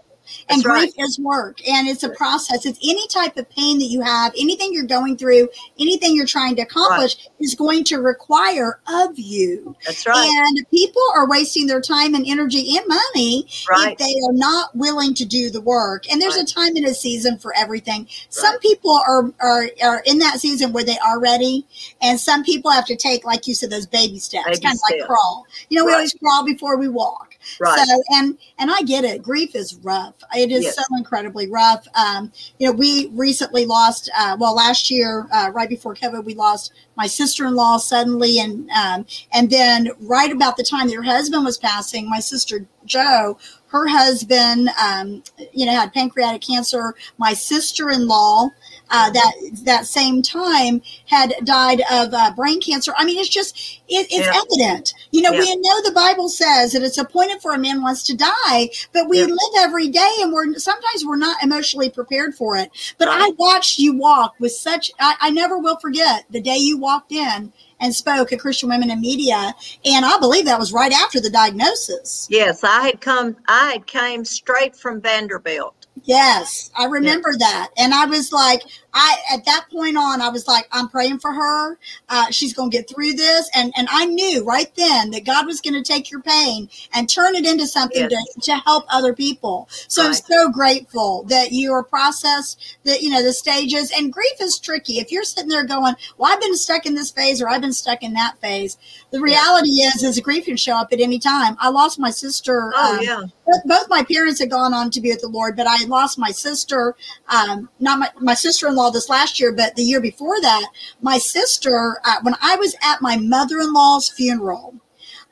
And 0.49 0.61
That's 0.61 0.63
grief 0.63 0.93
right. 0.97 1.05
is 1.07 1.19
work 1.19 1.67
and 1.67 1.87
it's 1.87 2.03
a 2.03 2.09
process. 2.09 2.65
It's 2.65 2.79
any 2.83 3.07
type 3.07 3.37
of 3.37 3.49
pain 3.49 3.79
that 3.79 3.85
you 3.85 4.01
have, 4.01 4.33
anything 4.37 4.73
you're 4.73 4.85
going 4.85 5.17
through, 5.17 5.49
anything 5.79 6.15
you're 6.15 6.25
trying 6.25 6.55
to 6.57 6.61
accomplish 6.63 7.17
is 7.39 7.55
going 7.55 7.83
to 7.85 7.97
require 7.97 8.79
of 8.87 9.17
you. 9.17 9.75
That's 9.85 10.05
right. 10.07 10.27
And 10.47 10.65
people 10.69 11.01
are 11.15 11.27
wasting 11.29 11.67
their 11.67 11.81
time 11.81 12.15
and 12.15 12.25
energy 12.27 12.77
and 12.77 12.87
money 12.87 13.47
Right. 13.69 13.93
if 13.93 13.97
they 13.99 14.13
are 14.27 14.33
not 14.33 14.75
willing 14.75 15.13
to 15.15 15.25
do 15.25 15.49
the 15.49 15.61
work. 15.61 16.11
And 16.11 16.21
there's 16.21 16.35
Right. 16.35 16.49
a 16.49 16.53
time 16.53 16.75
and 16.75 16.85
a 16.85 16.93
season 16.93 17.37
for 17.37 17.53
everything. 17.57 18.07
Some 18.29 18.57
people 18.59 18.99
are, 19.07 19.31
are 19.39 19.69
are 19.83 20.01
in 20.05 20.19
that 20.19 20.39
season 20.39 20.73
where 20.73 20.83
they 20.83 20.97
are 20.99 21.19
ready, 21.19 21.65
and 22.01 22.19
some 22.19 22.43
people 22.43 22.71
have 22.71 22.85
to 22.85 22.95
take, 22.95 23.25
like 23.25 23.47
you 23.47 23.53
said, 23.55 23.69
those 23.69 23.85
baby 23.85 24.19
steps, 24.19 24.45
Baby 24.45 24.59
kind 24.59 24.75
of 24.75 24.81
like 24.89 25.05
crawl. 25.07 25.45
You 25.69 25.77
know, 25.79 25.85
we 25.85 25.93
always 25.93 26.13
crawl 26.13 26.43
before 26.45 26.77
we 26.77 26.87
walk. 26.87 27.34
Right. 27.59 27.87
So 27.87 28.01
and 28.13 28.37
and 28.59 28.71
I 28.71 28.81
get 28.81 29.03
it. 29.03 29.21
Grief 29.23 29.55
is 29.55 29.75
rough. 29.83 30.15
It 30.35 30.51
is 30.51 30.63
Yes. 30.63 30.75
so 30.75 30.83
incredibly 30.97 31.49
rough. 31.49 31.87
Um, 31.95 32.31
you 32.59 32.67
know, 32.67 32.73
we 32.73 33.07
recently 33.13 33.65
lost. 33.65 34.09
Uh, 34.17 34.35
well, 34.39 34.55
last 34.55 34.89
year, 34.91 35.27
uh, 35.31 35.51
right 35.53 35.69
before 35.69 35.95
COVID, 35.95 36.23
we 36.23 36.33
lost 36.33 36.73
my 36.97 37.07
sister-in-law 37.07 37.77
suddenly, 37.77 38.39
and 38.39 38.69
um, 38.71 39.05
and 39.33 39.49
then 39.49 39.89
right 40.01 40.31
about 40.31 40.57
the 40.57 40.63
time 40.63 40.87
that 40.87 40.95
her 40.95 41.03
husband 41.03 41.43
was 41.45 41.57
passing, 41.57 42.09
my 42.09 42.19
sister 42.19 42.65
Joe, 42.85 43.37
her 43.67 43.87
husband, 43.87 44.69
um, 44.81 45.23
you 45.51 45.65
know, 45.65 45.71
had 45.73 45.93
pancreatic 45.93 46.41
cancer. 46.41 46.95
My 47.17 47.33
sister-in-law. 47.33 48.49
Uh, 48.91 49.09
that 49.09 49.33
that 49.63 49.85
same 49.87 50.21
time 50.21 50.79
had 51.07 51.33
died 51.43 51.81
of 51.91 52.13
uh, 52.13 52.31
brain 52.35 52.61
cancer. 52.61 52.93
I 52.95 53.03
mean, 53.03 53.17
it's 53.17 53.29
just 53.29 53.55
it, 53.87 54.07
it's 54.11 54.27
Yeah. 54.27 54.41
evident. 54.43 54.93
You 55.11 55.23
know, 55.23 55.31
Yeah. 55.31 55.39
we 55.39 55.55
know 55.55 55.81
the 55.81 55.91
Bible 55.91 56.29
says 56.29 56.73
that 56.73 56.83
it's 56.83 56.99
appointed 56.99 57.41
for 57.41 57.53
a 57.53 57.57
man 57.57 57.81
once 57.81 58.03
to 58.03 58.15
die, 58.15 58.69
but 58.93 59.09
we 59.09 59.19
Yeah. 59.19 59.25
live 59.25 59.53
every 59.59 59.89
day, 59.89 60.11
and 60.19 60.31
we're 60.31 60.53
sometimes 60.59 61.03
we're 61.03 61.15
not 61.15 61.41
emotionally 61.41 61.89
prepared 61.89 62.35
for 62.35 62.57
it. 62.57 62.69
But 62.99 63.07
I 63.09 63.29
watched 63.37 63.79
you 63.79 63.97
walk 63.97 64.35
with 64.39 64.51
such. 64.51 64.91
I, 64.99 65.15
I 65.19 65.29
never 65.31 65.57
will 65.57 65.77
forget 65.77 66.25
the 66.29 66.39
day 66.41 66.57
you 66.57 66.77
walked 66.77 67.11
in 67.11 67.51
and 67.79 67.93
spoke 67.93 68.31
at 68.31 68.39
Christian 68.39 68.69
Women 68.69 68.91
in 68.91 69.01
Media, 69.01 69.53
and 69.83 70.05
I 70.05 70.19
believe 70.19 70.45
that 70.45 70.59
was 70.59 70.71
right 70.71 70.93
after 70.93 71.19
the 71.19 71.29
diagnosis. 71.31 72.27
Yes, 72.29 72.63
I 72.63 72.85
had 72.85 73.01
come. 73.01 73.35
I 73.47 73.71
had 73.73 73.87
came 73.87 74.25
straight 74.25 74.75
from 74.75 75.01
Vanderbilt. 75.01 75.84
Yes, 76.03 76.71
I 76.75 76.85
remember 76.85 77.33
that. 77.39 77.69
And 77.77 77.93
I 77.93 78.05
was 78.05 78.31
like, 78.31 78.63
I 78.95 79.17
at 79.31 79.45
that 79.45 79.65
point 79.71 79.97
on, 79.97 80.21
I 80.21 80.29
was 80.29 80.47
like, 80.47 80.67
I'm 80.71 80.87
praying 80.87 81.19
for 81.19 81.33
her. 81.33 81.77
Uh, 82.09 82.31
she's 82.31 82.53
going 82.53 82.71
to 82.71 82.77
get 82.77 82.89
through 82.89 83.13
this. 83.13 83.49
And 83.53 83.73
and 83.77 83.87
I 83.91 84.05
knew 84.05 84.43
right 84.43 84.73
then 84.75 85.11
that 85.11 85.25
God 85.25 85.45
was 85.45 85.61
going 85.61 85.73
to 85.73 85.83
take 85.83 86.09
your 86.09 86.21
pain 86.21 86.69
and 86.93 87.09
turn 87.09 87.35
it 87.35 87.45
into 87.45 87.67
something 87.67 88.07
Yes. 88.09 88.33
to, 88.35 88.41
to 88.41 88.55
help 88.65 88.85
other 88.89 89.13
people. 89.13 89.67
So 89.89 90.03
I'm 90.07 90.13
so 90.13 90.49
grateful 90.49 91.23
that 91.23 91.51
you 91.51 91.73
are 91.73 91.83
processed 91.83 92.77
that 92.85 93.01
you 93.01 93.09
know 93.09 93.21
the 93.21 93.33
stages. 93.33 93.91
And 93.95 94.11
grief 94.13 94.39
is 94.39 94.57
tricky. 94.57 94.99
If 94.99 95.11
you're 95.11 95.23
sitting 95.23 95.49
there 95.49 95.65
going, 95.65 95.95
"Well, 96.17 96.31
I've 96.33 96.41
been 96.41 96.55
stuck 96.55 96.85
in 96.85 96.95
this 96.95 97.11
phase 97.11 97.41
or 97.41 97.49
I've 97.49 97.61
been 97.61 97.73
stuck 97.73 98.01
in 98.01 98.13
that 98.13 98.39
phase," 98.39 98.77
the 99.11 99.19
reality 99.19 99.69
is, 99.81 100.01
is 100.03 100.19
grief 100.21 100.45
can 100.45 100.55
show 100.57 100.75
up 100.75 100.93
at 100.93 101.01
any 101.01 101.19
time. 101.19 101.57
I 101.59 101.69
lost 101.69 101.99
my 101.99 102.11
sister. 102.11 102.71
Oh 102.75 102.97
um, 102.97 103.03
yeah. 103.03 103.21
both- 103.45 103.63
both 103.65 103.89
my 103.89 104.03
parents 104.03 104.39
had 104.39 104.49
gone 104.49 104.73
on 104.73 104.89
to 104.91 105.01
be 105.01 105.09
with 105.09 105.21
the 105.21 105.27
Lord, 105.27 105.55
but 105.57 105.67
I 105.67 105.83
lost 105.85 106.17
my 106.17 106.31
sister, 106.31 106.95
um, 107.27 107.67
not 107.79 107.99
my, 107.99 108.09
my 108.19 108.33
sister-in-law 108.33 108.84
this 108.91 109.09
last 109.09 109.39
year, 109.39 109.51
but 109.51 109.75
the 109.75 109.83
year 109.83 110.01
before 110.01 110.39
that, 110.41 110.65
my 111.01 111.17
sister, 111.17 111.99
uh, 112.05 112.17
when 112.23 112.35
I 112.41 112.55
was 112.55 112.75
at 112.83 113.01
my 113.01 113.17
mother-in-law's 113.17 114.09
funeral, 114.09 114.75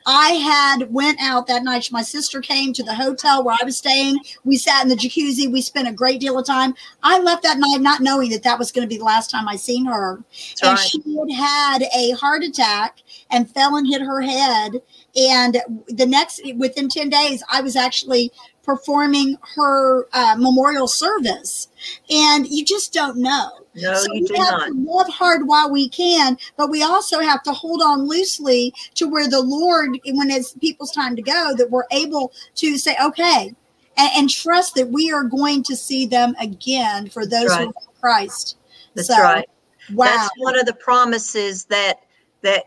I 0.06 0.32
had 0.32 0.92
went 0.92 1.20
out 1.20 1.46
that 1.46 1.64
night. 1.64 1.90
My 1.90 2.02
sister 2.02 2.40
came 2.40 2.72
to 2.74 2.82
the 2.82 2.94
hotel 2.94 3.42
where 3.42 3.56
I 3.60 3.64
was 3.64 3.78
staying. 3.78 4.18
We 4.44 4.58
sat 4.58 4.82
in 4.82 4.88
the 4.88 4.96
jacuzzi. 4.96 5.50
We 5.50 5.62
spent 5.62 5.88
a 5.88 5.92
great 5.92 6.20
deal 6.20 6.38
of 6.38 6.46
time. 6.46 6.74
I 7.02 7.18
left 7.20 7.42
that 7.44 7.58
night 7.58 7.80
not 7.80 8.02
knowing 8.02 8.30
that 8.30 8.42
that 8.42 8.58
was 8.58 8.70
going 8.70 8.86
to 8.86 8.88
be 8.88 8.98
the 8.98 9.04
last 9.04 9.30
time 9.30 9.48
I 9.48 9.56
seen 9.56 9.86
her. 9.86 10.22
That's 10.30 10.62
and 10.62 10.70
right. 10.72 10.78
she 10.78 11.02
had 11.18 11.32
had 11.32 11.82
a 11.96 12.10
heart 12.12 12.42
attack 12.42 12.98
and 13.30 13.50
fell 13.50 13.76
and 13.76 13.86
hit 13.86 14.02
her 14.02 14.20
head. 14.20 14.72
And 15.16 15.60
the 15.88 16.06
next, 16.06 16.42
within 16.56 16.88
10 16.88 17.08
days, 17.08 17.42
I 17.50 17.62
was 17.62 17.76
actually 17.76 18.30
performing 18.64 19.36
her 19.56 20.06
uh, 20.12 20.34
memorial 20.38 20.88
service. 20.88 21.68
And 22.10 22.48
you 22.48 22.64
just 22.64 22.92
don't 22.92 23.18
know. 23.18 23.50
No, 23.76 23.94
so 23.94 24.06
you 24.12 24.22
we 24.22 24.26
do 24.26 24.34
have 24.34 24.50
not. 24.52 24.66
to 24.68 24.74
love 24.74 25.08
hard 25.08 25.46
while 25.46 25.70
we 25.70 25.88
can, 25.88 26.38
but 26.56 26.70
we 26.70 26.82
also 26.82 27.20
have 27.20 27.42
to 27.42 27.52
hold 27.52 27.82
on 27.82 28.08
loosely 28.08 28.72
to 28.94 29.08
where 29.08 29.28
the 29.28 29.40
Lord, 29.40 29.98
when 30.12 30.30
it's 30.30 30.52
people's 30.52 30.92
time 30.92 31.16
to 31.16 31.22
go, 31.22 31.54
that 31.56 31.70
we're 31.70 31.84
able 31.90 32.32
to 32.56 32.78
say, 32.78 32.96
okay, 33.04 33.52
and, 33.96 34.10
and 34.16 34.30
trust 34.30 34.74
that 34.76 34.88
we 34.88 35.12
are 35.12 35.24
going 35.24 35.62
to 35.64 35.76
see 35.76 36.06
them 36.06 36.34
again 36.40 37.08
for 37.08 37.26
those 37.26 37.54
who 37.54 37.66
love 37.66 37.74
Christ. 38.00 38.56
That's 38.94 39.08
So, 39.08 39.20
right. 39.20 39.48
Wow. 39.92 40.04
That's 40.06 40.30
one 40.38 40.58
of 40.58 40.66
the 40.66 40.74
promises 40.74 41.64
that 41.66 42.00
that 42.42 42.64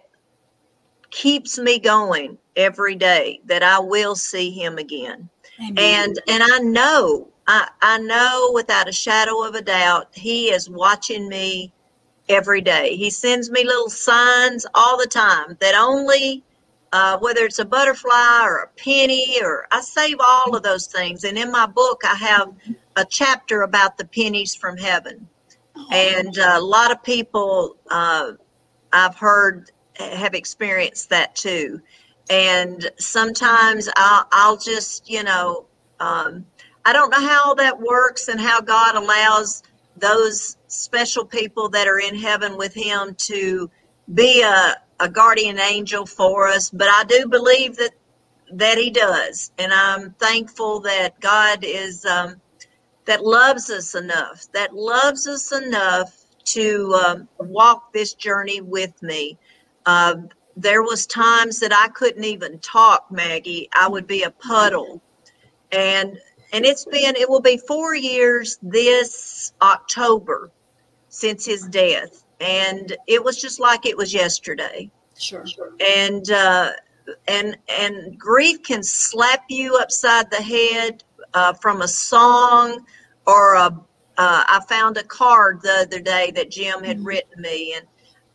keeps 1.10 1.58
me 1.58 1.80
going 1.80 2.38
every 2.56 2.96
day. 2.96 3.40
That 3.46 3.64
I 3.64 3.80
will 3.80 4.16
see 4.16 4.52
him 4.52 4.78
again. 4.78 5.30
Amen. 5.62 5.76
and 5.78 6.20
and 6.28 6.44
i 6.44 6.60
know 6.60 7.28
i 7.48 7.68
i 7.82 7.98
know 8.00 8.52
without 8.54 8.88
a 8.90 8.92
shadow 8.92 9.44
of 9.44 9.56
a 9.56 9.62
doubt 9.62 10.08
he 10.14 10.50
is 10.52 10.70
watching 10.70 11.28
me 11.28 11.72
every 12.30 12.62
day 12.62 12.96
he 12.96 13.10
sends 13.10 13.50
me 13.50 13.64
little 13.64 13.90
signs 13.90 14.66
all 14.76 14.98
the 14.98 15.08
time 15.08 15.58
that 15.60 15.76
only 15.76 16.44
uh, 16.94 17.18
whether 17.20 17.44
it's 17.44 17.60
a 17.60 17.66
butterfly 17.66 18.42
or 18.44 18.58
a 18.60 18.68
penny 18.78 19.38
or 19.42 19.68
i 19.72 19.82
save 19.82 20.18
all 20.26 20.56
of 20.56 20.64
those 20.64 20.88
things 20.88 21.24
and 21.24 21.38
in 21.38 21.52
my 21.52 21.66
book 21.66 22.02
i 22.06 22.16
have 22.16 22.52
a 22.96 23.06
chapter 23.06 23.64
about 23.64 23.98
the 23.98 24.06
pennies 24.06 24.56
from 24.56 24.78
heaven 24.78 25.28
and 25.92 26.38
uh, 26.40 26.56
a 26.58 26.62
lot 26.62 26.92
of 26.92 27.02
people 27.04 27.76
uh, 27.92 28.32
I've 28.94 29.16
heard 29.16 29.72
have 30.00 30.34
experienced 30.34 31.10
that 31.10 31.36
too. 31.36 31.82
And 32.30 32.90
sometimes 32.98 33.90
I'll, 33.96 34.28
I'll 34.32 34.58
just, 34.58 35.10
you 35.10 35.24
know, 35.24 35.66
um, 36.00 36.46
I 36.86 36.94
don't 36.94 37.10
know 37.10 37.26
how 37.26 37.54
that 37.56 37.80
works 37.80 38.28
and 38.28 38.40
how 38.40 38.62
God 38.62 38.96
allows 38.96 39.64
those 39.98 40.58
special 40.68 41.26
people 41.26 41.70
that 41.70 41.88
are 41.88 42.00
in 42.00 42.16
heaven 42.16 42.58
with 42.58 42.74
Him 42.74 43.16
to 43.16 43.70
be 44.14 44.42
a, 44.42 44.76
a 45.00 45.10
guardian 45.10 45.60
angel 45.60 46.06
for 46.06 46.48
us, 46.48 46.70
but 46.70 46.88
I 46.88 47.04
do 47.06 47.28
believe 47.28 47.78
that 47.78 47.92
that 48.54 48.78
He 48.78 48.90
does, 48.90 49.52
and 49.58 49.74
I'm 49.74 50.12
thankful 50.14 50.80
that 50.82 51.20
God 51.20 51.60
is 51.64 52.06
um, 52.06 52.40
that 53.06 53.26
loves 53.26 53.70
us 53.70 53.96
enough, 53.96 54.48
that 54.54 54.74
loves 54.74 55.28
us 55.28 55.52
enough 55.52 56.18
to 56.46 56.94
um, 57.06 57.28
walk 57.40 57.92
this 57.94 58.14
journey 58.14 58.62
with 58.62 59.02
me. 59.04 59.38
Uh, 59.86 60.16
there 60.58 60.82
was 60.82 61.06
times 61.06 61.60
that 61.60 61.72
I 61.72 61.88
couldn't 61.90 62.24
even 62.24 62.58
talk, 62.60 63.12
Maggie. 63.12 63.70
I 63.74 63.88
would 63.88 64.08
be 64.08 64.24
a 64.24 64.32
puddle, 64.32 65.02
and 65.72 66.20
and 66.52 66.66
it's 66.66 66.84
been 66.84 67.16
it 67.16 67.30
will 67.30 67.42
be 67.42 67.58
four 67.58 67.94
years 67.96 68.58
this 68.64 69.54
October 69.62 70.52
since 71.10 71.46
his 71.46 71.68
death, 71.68 72.24
and 72.42 72.98
it 73.08 73.24
was 73.24 73.40
just 73.40 73.60
like 73.60 73.86
it 73.86 73.96
was 73.96 74.14
yesterday. 74.14 74.90
Sure. 75.18 75.46
sure. 75.46 75.74
And 75.80 76.30
uh, 76.32 76.72
and 77.28 77.56
and 77.70 78.18
grief 78.18 78.64
can 78.64 78.82
slap 78.82 79.44
you 79.50 79.78
upside 79.78 80.32
the 80.32 80.38
head 80.38 81.04
uh, 81.36 81.54
from 81.54 81.82
a 81.82 81.88
song 81.88 82.86
or 83.28 83.54
a. 83.56 83.80
Uh, 84.20 84.44
I 84.48 84.60
found 84.68 84.98
a 84.98 85.04
card 85.04 85.62
the 85.62 85.86
other 85.86 86.00
day 86.00 86.32
that 86.32 86.50
Jim 86.50 86.84
had 86.84 86.98
Mhm. 86.98 87.06
written 87.06 87.40
me, 87.40 87.76
and 87.78 87.86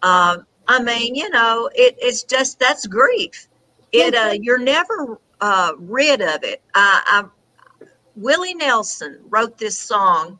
um, 0.02 0.46
I 0.72 0.82
mean, 0.82 1.14
you 1.14 1.28
know, 1.28 1.68
it, 1.74 1.96
it's 1.98 2.22
just 2.22 2.58
that's 2.58 2.86
grief. 2.86 3.46
It 3.92 4.14
uh, 4.14 4.32
you're 4.40 4.56
never 4.56 5.20
uh, 5.38 5.72
rid 5.76 6.22
of 6.22 6.44
it. 6.44 6.62
I, 6.74 7.02
I, 7.06 7.86
Willie 8.16 8.54
Nelson 8.54 9.20
wrote 9.28 9.58
this 9.58 9.78
song, 9.78 10.38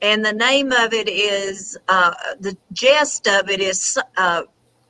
and 0.00 0.24
the 0.24 0.32
name 0.32 0.72
of 0.72 0.94
it 0.94 1.10
is 1.10 1.76
uh, 1.88 2.14
the 2.40 2.56
gist 2.72 3.28
of 3.28 3.50
it 3.50 3.60
is 3.60 3.98
uh, 4.16 4.44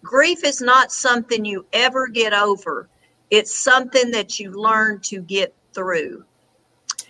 grief 0.04 0.44
is 0.44 0.60
not 0.60 0.92
something 0.92 1.44
you 1.44 1.66
ever 1.72 2.06
get 2.06 2.32
over. 2.32 2.88
It's 3.30 3.52
something 3.52 4.12
that 4.12 4.38
you 4.38 4.52
learn 4.52 5.00
to 5.00 5.20
get 5.20 5.52
through. 5.72 6.24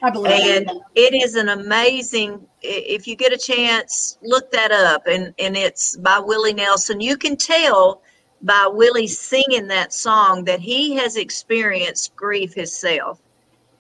I 0.03 0.11
believe 0.11 0.33
And 0.33 0.71
it 0.95 1.15
is 1.15 1.35
an 1.37 1.49
amazing, 1.49 2.47
if 2.63 3.07
you 3.07 3.17
get 3.17 3.33
a 3.33 3.39
chance, 3.39 4.19
look 4.23 4.51
that 4.53 4.73
up. 4.73 5.07
And, 5.07 5.35
and 5.39 5.57
it's 5.57 5.97
by 5.97 6.19
Willie 6.19 6.53
Nelson. 6.55 7.01
You 7.01 7.17
can 7.17 7.37
tell 7.37 8.03
by 8.43 8.69
Willie 8.71 9.07
singing 9.07 9.67
that 9.69 9.93
song 9.93 10.45
that 10.45 10.61
he 10.61 10.95
has 10.97 11.17
experienced 11.17 12.15
grief 12.15 12.55
himself 12.55 13.21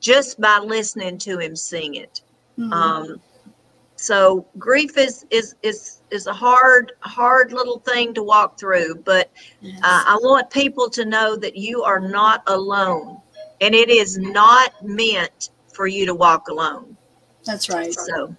just 0.00 0.40
by 0.40 0.58
listening 0.58 1.18
to 1.18 1.38
him 1.38 1.54
sing 1.56 1.96
it. 1.96 2.22
Mhm. 2.58 2.72
Um, 2.72 3.20
so 3.96 4.46
grief 4.58 4.96
is, 4.98 5.24
is, 5.30 5.54
is, 5.62 6.00
is 6.10 6.26
a 6.26 6.32
hard, 6.32 6.92
hard 7.00 7.52
little 7.52 7.78
thing 7.80 8.14
to 8.14 8.22
walk 8.22 8.58
through, 8.58 8.96
but 9.04 9.30
Yes. 9.60 9.80
uh, 9.82 10.02
I 10.06 10.18
want 10.22 10.50
people 10.50 10.88
to 10.90 11.04
know 11.04 11.36
that 11.36 11.56
you 11.56 11.82
are 11.82 12.00
not 12.00 12.42
alone, 12.46 13.18
and 13.60 13.74
it 13.74 13.88
is 13.88 14.18
not 14.18 14.72
meant 14.82 15.50
for 15.76 15.86
you 15.86 16.06
to 16.06 16.14
walk 16.14 16.48
alone. 16.48 16.96
That's 17.44 17.68
right. 17.68 17.92
So 17.94 18.34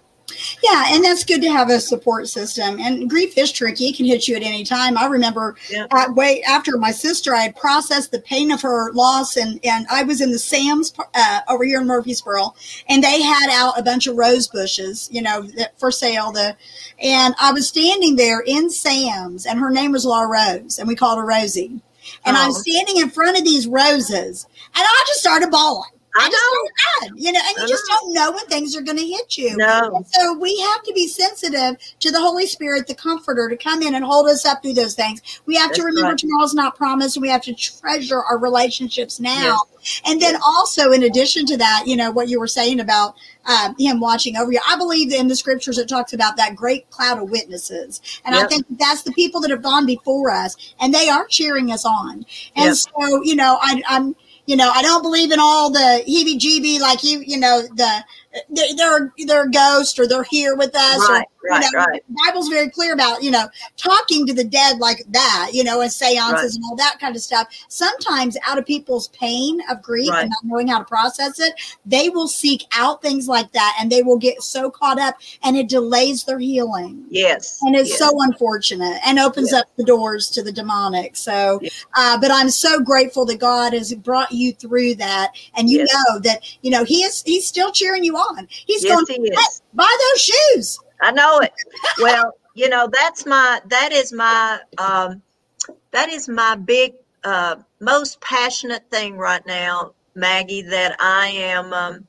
yeah, 0.62 0.84
and 0.88 1.02
that's 1.02 1.24
good 1.24 1.40
to 1.40 1.48
have 1.48 1.70
a 1.70 1.80
support 1.80 2.28
system. 2.28 2.78
And 2.80 3.08
grief 3.08 3.38
is 3.38 3.50
tricky; 3.50 3.86
it 3.86 3.96
can 3.96 4.04
hit 4.04 4.28
you 4.28 4.36
at 4.36 4.42
any 4.42 4.62
time. 4.62 4.98
I 4.98 5.06
remember, 5.06 5.56
uh, 5.90 6.06
way 6.14 6.42
after 6.42 6.76
my 6.76 6.90
sister, 6.90 7.34
I 7.34 7.42
had 7.44 7.56
processed 7.56 8.10
the 8.10 8.20
pain 8.20 8.50
of 8.52 8.60
her 8.60 8.92
loss, 8.92 9.36
and 9.36 9.58
and 9.64 9.86
I 9.90 10.02
was 10.02 10.20
in 10.20 10.30
the 10.30 10.38
Sam's 10.38 10.92
uh, 11.14 11.40
over 11.48 11.64
here 11.64 11.80
in 11.80 11.86
Murfreesboro, 11.86 12.54
and 12.88 13.02
they 13.02 13.22
had 13.22 13.48
out 13.50 13.78
a 13.78 13.82
bunch 13.82 14.06
of 14.06 14.16
rose 14.16 14.48
bushes, 14.48 15.08
you 15.10 15.22
know, 15.22 15.42
that- 15.56 15.78
for 15.78 15.90
sale. 15.90 16.30
The 16.32 16.54
and 17.02 17.34
I 17.40 17.52
was 17.52 17.66
standing 17.68 18.16
there 18.16 18.40
in 18.46 18.68
Sam's, 18.68 19.46
and 19.46 19.58
her 19.58 19.70
name 19.70 19.92
was 19.92 20.04
Laura 20.04 20.28
Rose, 20.28 20.78
and 20.78 20.86
we 20.86 20.94
called 20.94 21.18
her 21.18 21.24
Rosie. 21.24 21.80
And 22.24 22.36
I'm 22.36 22.50
Oh. 22.50 22.54
standing 22.54 22.98
in 22.98 23.10
front 23.10 23.38
of 23.38 23.44
these 23.44 23.66
roses, 23.66 24.46
and 24.74 24.84
I 24.86 25.04
just 25.06 25.20
started 25.20 25.50
bawling. 25.50 25.90
I 26.18 26.26
I 26.26 26.30
just 26.30 26.44
started 26.44 26.72
crying, 26.76 27.12
you 27.16 27.32
know, 27.32 27.40
and 27.44 27.56
you 27.62 27.68
just 27.68 27.84
don't 27.86 28.12
know 28.14 28.32
when 28.32 28.46
things 28.46 28.76
are 28.76 28.82
going 28.82 28.98
to 28.98 29.06
hit 29.06 29.38
you. 29.38 29.56
No. 29.56 29.90
And 29.94 30.06
so 30.06 30.38
we 30.38 30.58
have 30.60 30.82
to 30.82 30.92
be 30.92 31.06
sensitive 31.08 31.76
to 32.00 32.10
the 32.10 32.20
Holy 32.20 32.46
Spirit, 32.46 32.86
the 32.86 32.94
Comforter, 32.94 33.48
to 33.48 33.56
come 33.56 33.82
in 33.82 33.94
and 33.94 34.04
hold 34.04 34.28
us 34.28 34.44
up 34.44 34.62
through 34.62 34.74
those 34.74 34.94
things. 34.94 35.40
We 35.46 35.56
have 35.56 35.72
to 35.72 35.82
remember 35.82 36.10
right. 36.10 36.18
tomorrow's 36.18 36.54
not 36.54 36.76
promised, 36.76 37.16
and 37.16 37.22
we 37.22 37.28
have 37.28 37.42
to 37.42 37.54
treasure 37.54 38.22
our 38.22 38.38
relationships 38.38 39.20
now. 39.20 39.58
And 40.04 40.20
then 40.20 40.34
Yes. 40.34 40.42
also, 40.44 40.92
in 40.92 41.04
addition 41.04 41.46
to 41.46 41.56
that, 41.56 41.84
you 41.86 41.96
know 41.96 42.10
what 42.10 42.28
you 42.28 42.38
were 42.40 42.48
saying 42.48 42.80
about 42.80 43.14
um, 43.46 43.74
Him 43.78 44.00
watching 44.00 44.36
over 44.36 44.52
you. 44.52 44.60
I 44.68 44.76
believe 44.76 45.12
in 45.12 45.28
the 45.28 45.36
scriptures 45.36 45.78
it 45.78 45.88
talks 45.88 46.12
about 46.12 46.36
that 46.36 46.56
great 46.56 46.90
cloud 46.90 47.22
of 47.22 47.30
witnesses, 47.30 48.00
and 48.24 48.34
I 48.34 48.46
think 48.46 48.66
that's 48.78 49.02
the 49.02 49.12
people 49.12 49.40
that 49.42 49.50
have 49.50 49.62
gone 49.62 49.86
before 49.86 50.30
us, 50.30 50.56
and 50.80 50.92
they 50.92 51.08
are 51.08 51.26
cheering 51.26 51.70
us 51.70 51.84
on. 51.84 52.26
And 52.56 52.66
Yep. 52.66 52.76
so, 52.76 53.22
you 53.22 53.36
know, 53.36 53.58
I, 53.62 53.82
I'm 53.88 54.16
you 54.48 54.56
know, 54.56 54.70
I 54.74 54.80
don't 54.80 55.02
believe 55.02 55.30
in 55.30 55.38
all 55.38 55.70
the 55.70 56.02
heebie-jeebie, 56.08 56.80
like 56.80 57.04
you, 57.04 57.20
you 57.20 57.38
know, 57.38 57.60
the 57.74 58.02
they're 58.50 58.74
they're, 58.76 59.12
they're 59.26 59.44
a 59.44 59.50
ghost 59.50 59.98
or 59.98 60.06
they're 60.06 60.24
here 60.24 60.56
with 60.56 60.74
us. 60.74 60.98
Right, 61.08 61.24
or, 61.44 61.50
right, 61.50 61.64
you 61.64 61.70
know, 61.72 61.84
right. 61.84 62.02
The 62.08 62.16
Bible's 62.26 62.48
very 62.48 62.70
clear 62.70 62.94
about 62.94 63.22
you 63.22 63.30
know 63.30 63.48
talking 63.76 64.26
to 64.26 64.34
the 64.34 64.44
dead 64.44 64.78
like 64.78 65.04
that, 65.08 65.50
you 65.52 65.64
know, 65.64 65.80
and 65.80 65.92
seances 65.92 66.56
and 66.56 66.64
all 66.64 66.76
that 66.76 66.98
kind 67.00 67.16
of 67.16 67.22
stuff. 67.22 67.48
Sometimes, 67.68 68.36
out 68.46 68.58
of 68.58 68.66
people's 68.66 69.08
pain 69.08 69.60
of 69.70 69.82
grief 69.82 70.10
and 70.12 70.30
not 70.30 70.44
knowing 70.44 70.68
how 70.68 70.78
to 70.78 70.84
process 70.84 71.40
it, 71.40 71.54
they 71.86 72.08
will 72.08 72.28
seek 72.28 72.64
out 72.72 73.02
things 73.02 73.28
like 73.28 73.52
that, 73.52 73.76
and 73.80 73.90
they 73.90 74.02
will 74.02 74.18
get 74.18 74.42
so 74.42 74.70
caught 74.70 74.98
up, 75.00 75.16
and 75.42 75.56
it 75.56 75.68
delays 75.68 76.24
their 76.24 76.38
healing. 76.38 77.04
Yes. 77.10 77.58
And 77.62 77.74
it's 77.74 77.90
yes. 77.90 77.98
so 77.98 78.10
unfortunate 78.22 79.00
and 79.04 79.18
opens 79.18 79.52
Yeah. 79.52 79.60
up 79.60 79.66
the 79.76 79.84
doors 79.84 80.28
to 80.30 80.42
the 80.42 80.52
demonic. 80.52 81.16
So, 81.16 81.58
Yeah. 81.62 81.70
uh, 81.96 82.18
but 82.20 82.30
I'm 82.30 82.50
so 82.50 82.80
grateful 82.80 83.24
that 83.26 83.38
God 83.38 83.72
has 83.72 83.94
brought 83.94 84.32
you 84.32 84.52
through 84.52 84.96
that. 84.96 85.32
And 85.54 85.68
you 85.68 85.78
Yes. 85.78 85.88
know 85.92 86.18
that, 86.20 86.42
you 86.62 86.70
know, 86.70 86.84
he 86.84 87.02
is, 87.02 87.22
he's 87.24 87.46
still 87.46 87.72
cheering 87.72 88.04
you 88.04 88.16
on. 88.16 88.27
He's 88.48 88.84
Yes, 88.84 88.92
going, 88.92 89.22
he 89.22 89.28
is. 89.28 89.38
"Hey, 89.38 89.64
buy 89.74 89.96
those 90.12 90.20
shoes. 90.20 90.80
I 91.00 91.10
know 91.12 91.38
it. 91.40 91.52
Well, 92.00 92.34
you 92.54 92.68
know, 92.68 92.88
that's 92.92 93.26
my 93.26 93.60
that 93.66 93.92
is 93.92 94.12
my 94.12 94.60
um 94.78 95.22
that 95.92 96.08
is 96.08 96.28
my 96.28 96.56
big 96.56 96.94
uh 97.24 97.56
most 97.80 98.20
passionate 98.20 98.88
thing 98.90 99.16
right 99.16 99.44
now, 99.46 99.92
Maggie, 100.14 100.62
that 100.62 100.96
I 101.00 101.28
am 101.28 101.72
um 101.72 102.08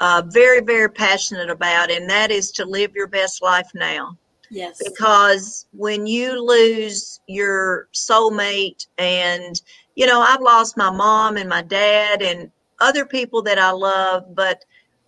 uh 0.00 0.22
very, 0.26 0.60
very 0.60 0.90
passionate 0.90 1.50
about, 1.50 1.90
and 1.90 2.08
that 2.08 2.30
is 2.30 2.50
to 2.52 2.64
live 2.64 2.94
your 2.94 3.06
best 3.08 3.42
life 3.42 3.70
now. 3.74 4.16
Yes. 4.50 4.80
Because 4.84 5.66
when 5.72 6.06
you 6.06 6.44
lose 6.44 7.20
your 7.26 7.88
soulmate 7.92 8.86
and 8.98 9.60
you 9.96 10.06
know, 10.06 10.20
I've 10.20 10.40
lost 10.40 10.76
my 10.76 10.90
mom 10.90 11.36
and 11.36 11.48
my 11.48 11.62
dad 11.62 12.22
and 12.22 12.50
other 12.80 13.04
people 13.04 13.42
that 13.42 13.58
I 13.58 13.70
love, 13.70 14.34
but 14.34 14.64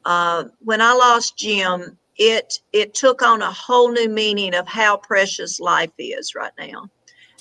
uh, 0.07 0.45
when 0.61 0.81
I 0.81 0.93
lost 0.93 1.37
Jim, 1.37 1.99
it 2.17 2.61
it 2.73 2.95
took 2.95 3.23
on 3.23 3.43
a 3.43 3.51
whole 3.51 3.91
new 3.91 4.09
meaning 4.09 4.55
of 4.55 4.69
how 4.69 4.97
precious 4.97 5.59
life 5.59 5.91
is 5.99 6.35
right 6.37 6.53
now. 6.57 6.89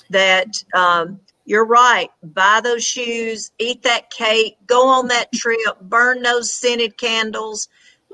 That 0.10 0.64
um, 0.74 1.20
you're 1.46 1.66
right. 1.66 2.10
Buy 2.24 2.62
those 2.64 2.84
shoes, 2.84 3.52
eat 3.60 3.84
that 3.84 4.10
cake, 4.10 4.58
go 4.66 4.88
on 4.88 5.08
that 5.10 5.32
trip, 5.32 5.80
burn 5.82 6.24
those 6.24 6.52
scented 6.52 6.98
candles, 6.98 7.70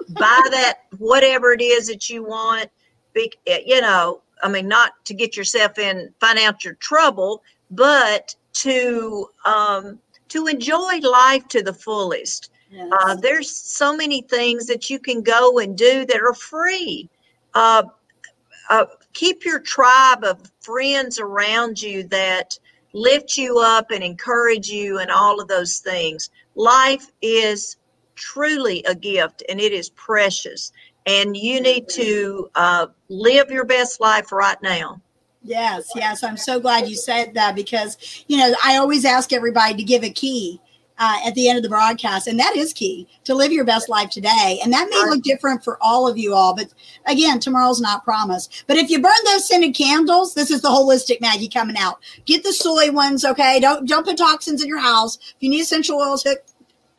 buy 0.09 0.41
that 0.51 0.79
whatever 0.97 1.53
it 1.53 1.61
is 1.61 1.87
that 1.87 2.09
you 2.09 2.23
want. 2.23 2.69
Be, 3.13 3.31
you 3.65 3.79
know, 3.79 4.21
I 4.43 4.49
mean, 4.49 4.67
not 4.67 4.93
to 5.05 5.13
get 5.13 5.37
yourself 5.37 5.79
in 5.79 6.13
financial 6.19 6.73
trouble, 6.81 7.41
but 7.69 8.35
to 8.53 9.27
um, 9.45 9.99
to 10.27 10.47
enjoy 10.47 10.99
life 10.99 11.47
to 11.49 11.63
the 11.63 11.73
fullest. 11.73 12.51
Yes. 12.71 12.89
Uh, 12.91 13.15
there's 13.15 13.53
so 13.53 13.95
many 13.95 14.21
things 14.21 14.65
that 14.67 14.89
you 14.89 14.97
can 14.97 15.21
go 15.21 15.60
and 15.60 15.77
do 15.77 16.05
that 16.05 16.21
are 16.21 16.34
free. 16.34 17.10
Uh, 17.53 17.84
uh, 18.69 18.86
keep 19.13 19.43
your 19.43 19.60
tribe 19.60 20.23
of 20.23 20.39
friends 20.62 21.19
around 21.19 21.81
you 21.81 22.03
that 22.07 22.57
lift 22.93 23.38
you 23.38 23.60
up 23.60 23.91
and 23.91 24.03
encourage 24.03 24.69
you 24.69 24.99
and 24.99 25.12
all 25.12 25.41
of 25.41 25.47
those 25.47 25.79
things. 25.79 26.29
Life 26.55 27.07
is 27.21 27.77
truly 28.15 28.84
a 28.84 28.95
gift 28.95 29.43
and 29.49 29.60
it 29.60 29.73
is 29.73 29.89
precious. 29.89 30.71
And 31.05 31.36
you 31.36 31.60
need 31.60 31.89
to 31.89 32.49
uh, 32.55 32.88
live 33.10 33.49
your 33.49 33.65
best 33.65 33.99
life 33.99 34.31
right 34.31 34.62
now. 34.62 35.01
Yes, 35.43 35.89
yes. 35.95 36.23
I'm 36.23 36.38
so 36.38 36.60
glad 36.60 36.88
you 36.88 36.95
said 36.95 37.34
that 37.34 37.55
because, 37.55 38.23
you 38.27 38.38
know, 38.38 38.53
I 38.63 38.77
always 38.77 39.05
ask 39.05 39.34
everybody 39.34 39.75
to 39.75 39.84
give 39.84 40.03
a 40.03 40.12
key 40.12 40.62
uh, 41.01 41.17
at 41.25 41.33
the 41.33 41.49
end 41.49 41.57
of 41.57 41.63
the 41.63 41.69
broadcast, 41.69 42.27
and 42.27 42.39
that 42.39 42.55
is 42.55 42.73
key 42.73 43.07
to 43.23 43.33
live 43.33 43.51
your 43.51 43.65
best 43.65 43.89
life 43.89 44.11
today. 44.11 44.59
And 44.63 44.71
that 44.71 44.87
may 44.87 45.03
look 45.09 45.23
different 45.23 45.63
for 45.63 45.79
all 45.81 46.07
of 46.07 46.15
you 46.15 46.35
all, 46.35 46.55
but 46.55 46.67
again, 47.07 47.39
tomorrow's 47.39 47.81
not 47.81 48.03
promised. 48.03 48.65
But 48.67 48.77
if 48.77 48.91
you 48.91 49.01
burn 49.01 49.11
those 49.25 49.47
scented 49.47 49.73
candles, 49.73 50.35
this 50.35 50.51
is 50.51 50.61
the 50.61 50.69
holistic 50.69 51.19
Maggie 51.19 51.49
coming 51.49 51.75
out. 51.75 51.99
Get 52.25 52.43
the 52.43 52.53
soy 52.53 52.91
ones, 52.91 53.25
okay? 53.25 53.59
Don't 53.59 53.89
don't 53.89 54.05
put 54.05 54.17
toxins 54.17 54.61
in 54.61 54.69
your 54.69 54.79
house. 54.79 55.17
If 55.17 55.37
you 55.39 55.49
need 55.49 55.61
essential 55.61 55.97
oils, 55.99 56.21
hook. 56.21 56.37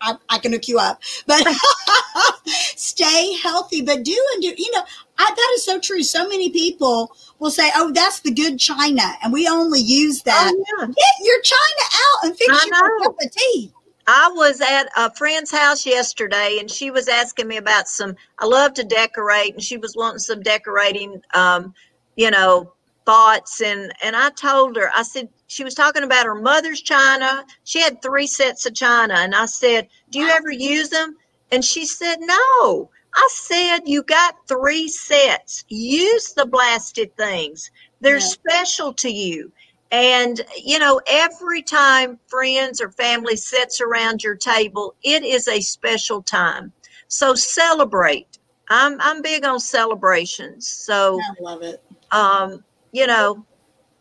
I, 0.05 0.17
I 0.31 0.39
can 0.39 0.51
hook 0.51 0.67
you 0.67 0.81
up, 0.81 1.01
but 1.29 1.47
stay 2.45 3.35
healthy. 3.35 3.83
But 3.83 4.03
do 4.03 4.27
and 4.35 4.43
do. 4.43 4.53
You 4.59 4.73
know, 4.73 4.83
I, 5.17 5.31
that 5.33 5.53
is 5.55 5.65
so 5.65 5.79
true. 5.79 6.03
So 6.03 6.29
many 6.29 6.51
people 6.51 7.15
will 7.39 7.53
say, 7.53 7.71
"Oh, 7.77 7.93
that's 7.93 8.19
the 8.19 8.33
good 8.33 8.59
china," 8.59 9.05
and 9.23 9.33
we 9.33 9.47
only 9.47 9.79
use 9.79 10.23
that. 10.23 10.53
Oh, 10.53 10.65
yeah. 10.81 10.87
Get 10.87 11.25
your 11.25 11.41
china 11.43 11.85
out 11.95 12.25
and 12.25 12.37
fix 12.37 12.51
I 12.53 12.65
you 12.67 13.05
cup 13.05 13.15
of 13.23 13.31
tea. 13.31 13.73
I 14.09 14.31
was 14.35 14.61
at 14.61 14.89
a 14.99 15.15
friend's 15.17 15.53
house 15.53 15.87
yesterday 15.87 16.59
and 16.61 16.71
she 16.71 16.93
was 16.93 17.09
asking 17.09 17.49
me 17.49 17.59
about 17.59 17.89
some 17.89 18.17
I 18.39 18.47
love 18.47 18.75
to 18.75 18.85
decorate 18.85 19.55
and 19.55 19.65
she 19.65 19.79
was 19.79 19.97
wanting 19.97 20.21
some 20.21 20.43
decorating 20.43 21.23
um 21.35 21.75
you 22.17 22.31
know 22.31 22.75
thoughts 23.07 23.63
and 23.63 23.93
and 24.05 24.17
I 24.17 24.31
told 24.33 24.77
her 24.77 24.91
I 24.95 25.05
said 25.05 25.31
she 25.49 25.65
was 25.65 25.75
talking 25.75 26.05
about 26.05 26.27
her 26.27 26.37
mother's 26.37 26.83
china. 26.83 27.47
She 27.65 27.81
had 27.81 28.03
three 28.03 28.29
sets 28.29 28.67
of 28.67 28.75
china 28.75 29.15
and 29.17 29.35
I 29.35 29.47
said 29.47 29.89
do 30.11 30.21
you 30.21 30.31
ever 30.31 30.53
use 30.53 30.91
them? 30.91 31.17
And 31.53 31.65
she 31.65 31.87
said 31.87 32.19
no. 32.21 32.91
I 33.17 33.29
said 33.33 33.81
you 33.87 34.05
got 34.05 34.37
three 34.49 34.89
sets. 34.89 35.65
Use 35.69 36.35
the 36.35 36.47
blasted 36.47 37.17
things. 37.17 37.71
They're 38.03 38.21
Yeah. 38.21 38.21
special 38.21 38.95
to 38.95 39.11
you 39.11 39.53
and, 39.93 40.41
you 40.57 40.79
know, 40.79 41.01
every 41.07 41.63
time 41.63 42.19
friends 42.27 42.81
or 42.81 42.91
family 42.91 43.37
sits 43.37 43.81
around 43.81 44.25
your 44.25 44.35
table, 44.35 44.97
it 45.05 45.23
is 45.23 45.47
a 45.49 45.61
special 45.61 46.23
time. 46.23 46.73
So 47.09 47.35
celebrate. 47.35 48.39
I'm, 48.71 48.99
I'm 49.01 49.21
big 49.21 49.45
on 49.45 49.61
celebrations. 49.61 50.67
So, 50.67 51.21
I 51.21 51.43
love 51.43 51.63
it. 51.63 51.85
um, 52.11 52.65
you 52.93 53.07
know, 53.07 53.45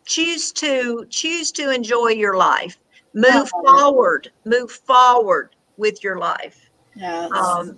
choose 0.06 0.54
to 0.54 1.06
choose 1.10 1.52
to 1.54 1.72
enjoy 1.72 2.10
your 2.10 2.38
life. 2.38 2.80
Move 3.14 3.34
love 3.34 3.48
it. 3.48 3.50
forward. 3.50 4.32
Move 4.46 4.72
forward 4.72 5.56
with 5.76 6.04
your 6.04 6.18
life. 6.18 6.70
Yeah. 6.96 7.28
Um, 7.28 7.78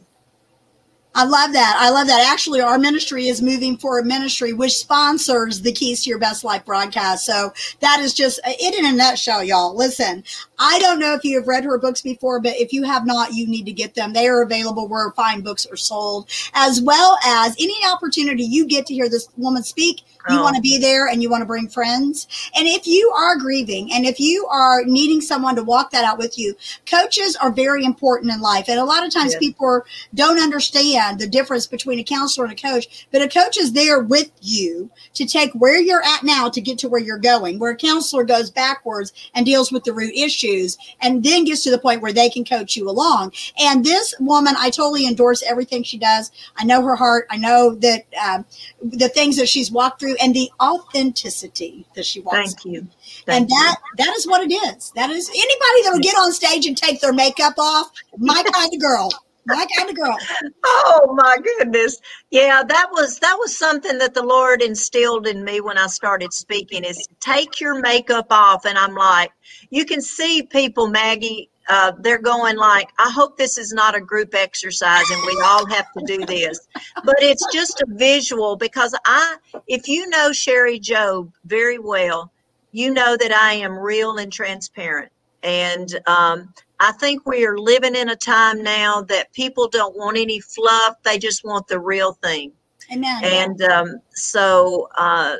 I 1.15 1.25
love 1.25 1.53
that. 1.53 1.77
I 1.79 1.91
love 1.91 2.07
that. 2.07 2.27
Actually, 2.31 2.61
our 2.61 2.79
ministry 2.79 3.27
is 3.27 3.39
moving 3.41 3.77
for 3.77 3.99
a 3.99 4.03
ministry 4.03 4.51
which 4.51 4.77
sponsors 4.77 5.61
the 5.61 5.71
Keys 5.71 6.03
to 6.03 6.09
Your 6.09 6.17
Best 6.17 6.43
Life 6.43 6.65
broadcast. 6.65 7.23
So 7.25 7.53
that 7.81 7.99
is 7.99 8.15
just 8.15 8.39
it 8.45 8.73
in 8.75 8.85
a 8.87 8.91
nutshell, 8.95 9.43
y'all. 9.43 9.75
Listen, 9.75 10.23
I 10.57 10.79
don't 10.79 10.99
know 10.99 11.13
if 11.13 11.23
you 11.23 11.37
have 11.37 11.47
read 11.47 11.65
her 11.65 11.77
books 11.77 12.01
before, 12.01 12.39
but 12.39 12.55
if 12.55 12.73
you 12.73 12.83
have 12.83 13.05
not, 13.05 13.33
you 13.33 13.45
need 13.45 13.65
to 13.65 13.71
get 13.71 13.93
them. 13.93 14.13
They 14.13 14.27
are 14.27 14.41
available 14.41 14.87
where 14.87 15.11
fine 15.11 15.41
books 15.41 15.67
are 15.67 15.75
sold, 15.77 16.29
as 16.55 16.81
well 16.81 17.17
as 17.25 17.55
any 17.59 17.75
opportunity 17.85 18.43
you 18.43 18.65
get 18.65 18.87
to 18.87 18.93
hear 18.95 19.07
this 19.07 19.29
woman 19.37 19.61
speak. 19.63 20.01
You 20.29 20.39
Oh. 20.39 20.43
want 20.43 20.55
to 20.55 20.61
be 20.61 20.77
there 20.77 21.07
and 21.07 21.21
you 21.21 21.29
want 21.29 21.41
to 21.41 21.45
bring 21.45 21.67
friends. 21.67 22.27
And 22.55 22.65
if 22.65 22.87
you 22.87 23.11
are 23.13 23.35
grieving 23.35 23.91
and 23.91 24.05
if 24.05 24.21
you 24.21 24.47
are 24.47 24.83
needing 24.85 25.19
someone 25.19 25.53
to 25.57 25.63
walk 25.63 25.91
that 25.91 26.05
out 26.05 26.17
with 26.17 26.39
you, 26.39 26.55
coaches 26.89 27.35
are 27.35 27.51
very 27.51 27.83
important 27.83 28.31
in 28.31 28.39
life. 28.39 28.69
And 28.69 28.79
a 28.79 28.85
lot 28.85 29.05
of 29.05 29.11
times 29.13 29.33
Yes. 29.33 29.39
people 29.39 29.81
don't 30.15 30.39
understand 30.41 31.02
understand 31.03 31.19
the 31.19 31.37
difference 31.37 31.67
between 31.67 31.99
a 31.99 32.03
counselor 32.03 32.45
and 32.45 32.57
a 32.57 32.61
coach, 32.61 33.07
but 33.11 33.21
a 33.21 33.27
coach 33.27 33.57
is 33.57 33.73
there 33.73 33.99
with 33.99 34.31
you 34.41 34.89
to 35.13 35.25
take 35.25 35.51
where 35.53 35.79
you're 35.79 36.03
at 36.03 36.23
now 36.23 36.49
to 36.49 36.61
get 36.61 36.77
to 36.79 36.89
where 36.89 37.01
you're 37.01 37.17
going, 37.17 37.59
where 37.59 37.71
a 37.71 37.75
counselor 37.75 38.23
goes 38.23 38.49
backwards 38.49 39.13
and 39.35 39.45
deals 39.45 39.71
with 39.71 39.83
the 39.83 39.93
root 39.93 40.13
issues 40.15 40.77
and 41.01 41.23
then 41.23 41.43
gets 41.43 41.63
to 41.63 41.71
the 41.71 41.77
point 41.77 42.01
where 42.01 42.13
they 42.13 42.29
can 42.29 42.43
coach 42.43 42.75
you 42.75 42.89
along. 42.89 43.31
And 43.59 43.85
this 43.85 44.13
woman, 44.19 44.55
I 44.57 44.69
totally 44.69 45.07
endorse 45.07 45.43
everything 45.43 45.83
she 45.83 45.97
does. 45.97 46.31
I 46.57 46.63
know 46.63 46.81
her 46.83 46.95
heart. 46.95 47.27
I 47.29 47.37
know 47.37 47.75
that 47.75 48.03
um, 48.23 48.45
the 48.81 49.09
things 49.09 49.37
that 49.37 49.49
she's 49.49 49.71
walked 49.71 49.99
through 49.99 50.15
and 50.21 50.33
the 50.33 50.51
authenticity 50.61 51.85
that 51.95 52.05
she 52.05 52.21
walks. 52.21 52.53
Thank 52.53 52.65
you. 52.65 52.87
Thank 53.25 53.41
and 53.41 53.49
that 53.49 53.75
you. 53.97 54.05
that 54.05 54.15
is 54.15 54.27
what 54.27 54.41
it 54.43 54.53
is. 54.53 54.91
That 54.95 55.09
is 55.09 55.29
anybody 55.29 55.83
that 55.83 55.91
will 55.93 55.99
get 55.99 56.15
on 56.15 56.31
stage 56.31 56.65
and 56.65 56.77
take 56.77 57.01
their 57.01 57.13
makeup 57.13 57.53
off, 57.57 57.91
my 58.17 58.43
kind 58.53 58.73
of 58.73 58.79
girl. 58.79 59.09
My 59.45 59.65
kind 59.77 59.89
of 59.89 59.95
girl. 59.95 60.17
Oh 60.65 61.15
my 61.17 61.37
goodness. 61.43 61.99
Yeah, 62.31 62.63
that 62.63 62.89
was 62.91 63.19
that 63.19 63.35
was 63.39 63.57
something 63.57 63.97
that 63.97 64.13
the 64.13 64.23
Lord 64.23 64.61
instilled 64.61 65.27
in 65.27 65.43
me 65.43 65.59
when 65.59 65.77
I 65.77 65.87
started 65.87 66.33
speaking 66.33 66.83
is 66.85 67.07
take 67.19 67.59
your 67.59 67.79
makeup 67.81 68.27
off. 68.31 68.65
And 68.65 68.77
I'm 68.77 68.95
like, 68.95 69.31
you 69.69 69.85
can 69.85 70.01
see 70.01 70.43
people, 70.43 70.87
Maggie, 70.87 71.49
uh, 71.69 71.93
they're 71.99 72.21
going 72.21 72.57
like, 72.57 72.89
I 72.99 73.09
hope 73.09 73.37
this 73.37 73.57
is 73.57 73.73
not 73.73 73.95
a 73.95 74.01
group 74.01 74.33
exercise 74.33 75.09
and 75.09 75.21
we 75.25 75.41
all 75.43 75.65
have 75.67 75.91
to 75.97 76.05
do 76.05 76.25
this. 76.25 76.59
But 77.03 77.15
it's 77.19 77.45
just 77.53 77.81
a 77.81 77.85
visual 77.89 78.55
because 78.55 78.95
I, 79.05 79.37
if 79.67 79.87
you 79.87 80.07
know 80.09 80.31
Sherry 80.31 80.79
Jobe 80.79 81.31
very 81.45 81.79
well, 81.79 82.31
you 82.71 82.93
know 82.93 83.15
that 83.17 83.33
I 83.33 83.53
am 83.53 83.77
real 83.77 84.17
and 84.17 84.31
transparent. 84.31 85.11
And 85.43 85.89
um, 86.07 86.53
I 86.83 86.91
think 86.91 87.25
we 87.25 87.45
are 87.45 87.57
living 87.57 87.95
in 87.95 88.09
a 88.09 88.15
time 88.15 88.61
now 88.61 89.03
that 89.03 89.31
people 89.31 89.69
don't 89.69 89.95
want 89.95 90.17
any 90.17 90.41
fluff, 90.41 91.01
they 91.03 91.17
just 91.17 91.45
want 91.45 91.65
the 91.67 91.79
real 91.79 92.11
thing. 92.21 92.51
Amen. 92.91 93.23
And 93.23 93.61
um, 93.61 94.01
so 94.11 94.89
uh, 94.97 95.37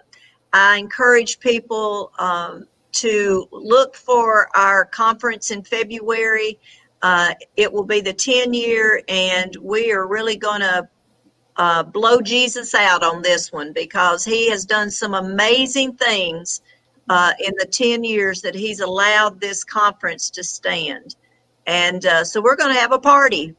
I 0.54 0.78
encourage 0.78 1.42
people 1.42 2.14
um, 2.18 2.66
to 2.94 3.46
look 3.52 3.94
for 3.94 4.48
our 4.56 4.86
conference 4.86 5.52
in 5.52 5.64
February. 5.64 6.58
Uh, 7.02 7.34
it 7.58 7.72
will 7.72 7.84
be 7.84 8.00
the 8.00 8.14
10 8.14 8.54
year, 8.54 9.04
and 9.10 9.54
we 9.62 9.92
are 9.92 10.08
really 10.08 10.38
going 10.38 10.62
to 10.62 10.88
uh, 11.58 11.84
blow 11.84 12.22
Jesus 12.22 12.74
out 12.74 13.04
on 13.04 13.22
this 13.22 13.52
one 13.52 13.74
because 13.74 14.24
he 14.24 14.50
has 14.50 14.64
done 14.64 14.90
some 14.90 15.14
amazing 15.14 15.98
things 15.98 16.62
uh, 17.10 17.34
in 17.46 17.54
the 17.60 17.66
10 17.66 18.06
years 18.06 18.42
that 18.42 18.56
he's 18.56 18.80
allowed 18.80 19.42
this 19.42 19.66
conference 19.66 20.30
to 20.30 20.42
stand. 20.42 21.18
And 21.66 22.06
uh, 22.06 22.24
so 22.24 22.42
we're 22.42 22.56
going 22.56 22.74
to 22.74 22.80
have 22.80 22.92
a 22.92 23.00
party. 23.00 23.56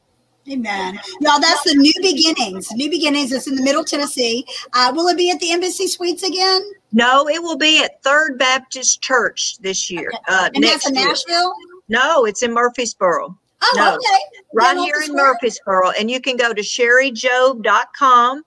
Amen. 0.51 0.99
Y'all, 1.21 1.39
that's 1.39 1.63
the 1.63 1.75
New 1.75 1.93
Beginnings. 2.01 2.71
New 2.73 2.89
Beginnings 2.89 3.31
is 3.31 3.47
in 3.47 3.55
the 3.55 3.63
Middle 3.63 3.83
Tennessee. 3.83 4.45
Uh, 4.73 4.91
will 4.95 5.07
it 5.07 5.17
be 5.17 5.31
at 5.31 5.39
the 5.39 5.51
Embassy 5.51 5.87
Suites 5.87 6.21
again? 6.21 6.61
No, 6.93 7.27
it 7.27 7.41
will 7.41 7.57
be 7.57 7.83
at 7.83 8.03
Third 8.03 8.37
Baptist 8.37 9.01
Church 9.01 9.57
this 9.59 9.89
year. 9.89 10.11
Okay. 10.13 10.23
Uh, 10.27 10.49
and 10.53 10.63
that's 10.63 10.87
in 10.87 10.93
Nashville? 10.93 11.53
No, 11.89 12.25
it's 12.25 12.43
in 12.43 12.53
Murfreesboro. 12.53 13.35
Oh, 13.63 13.73
no, 13.75 13.95
okay. 13.95 14.39
Right 14.53 14.77
here 14.77 15.01
in 15.03 15.15
Murfreesboro. 15.15 15.91
And 15.99 16.11
you 16.11 16.21
can 16.21 16.37
go 16.37 16.53
to 16.53 16.61
sherryjobe.com 16.61 18.43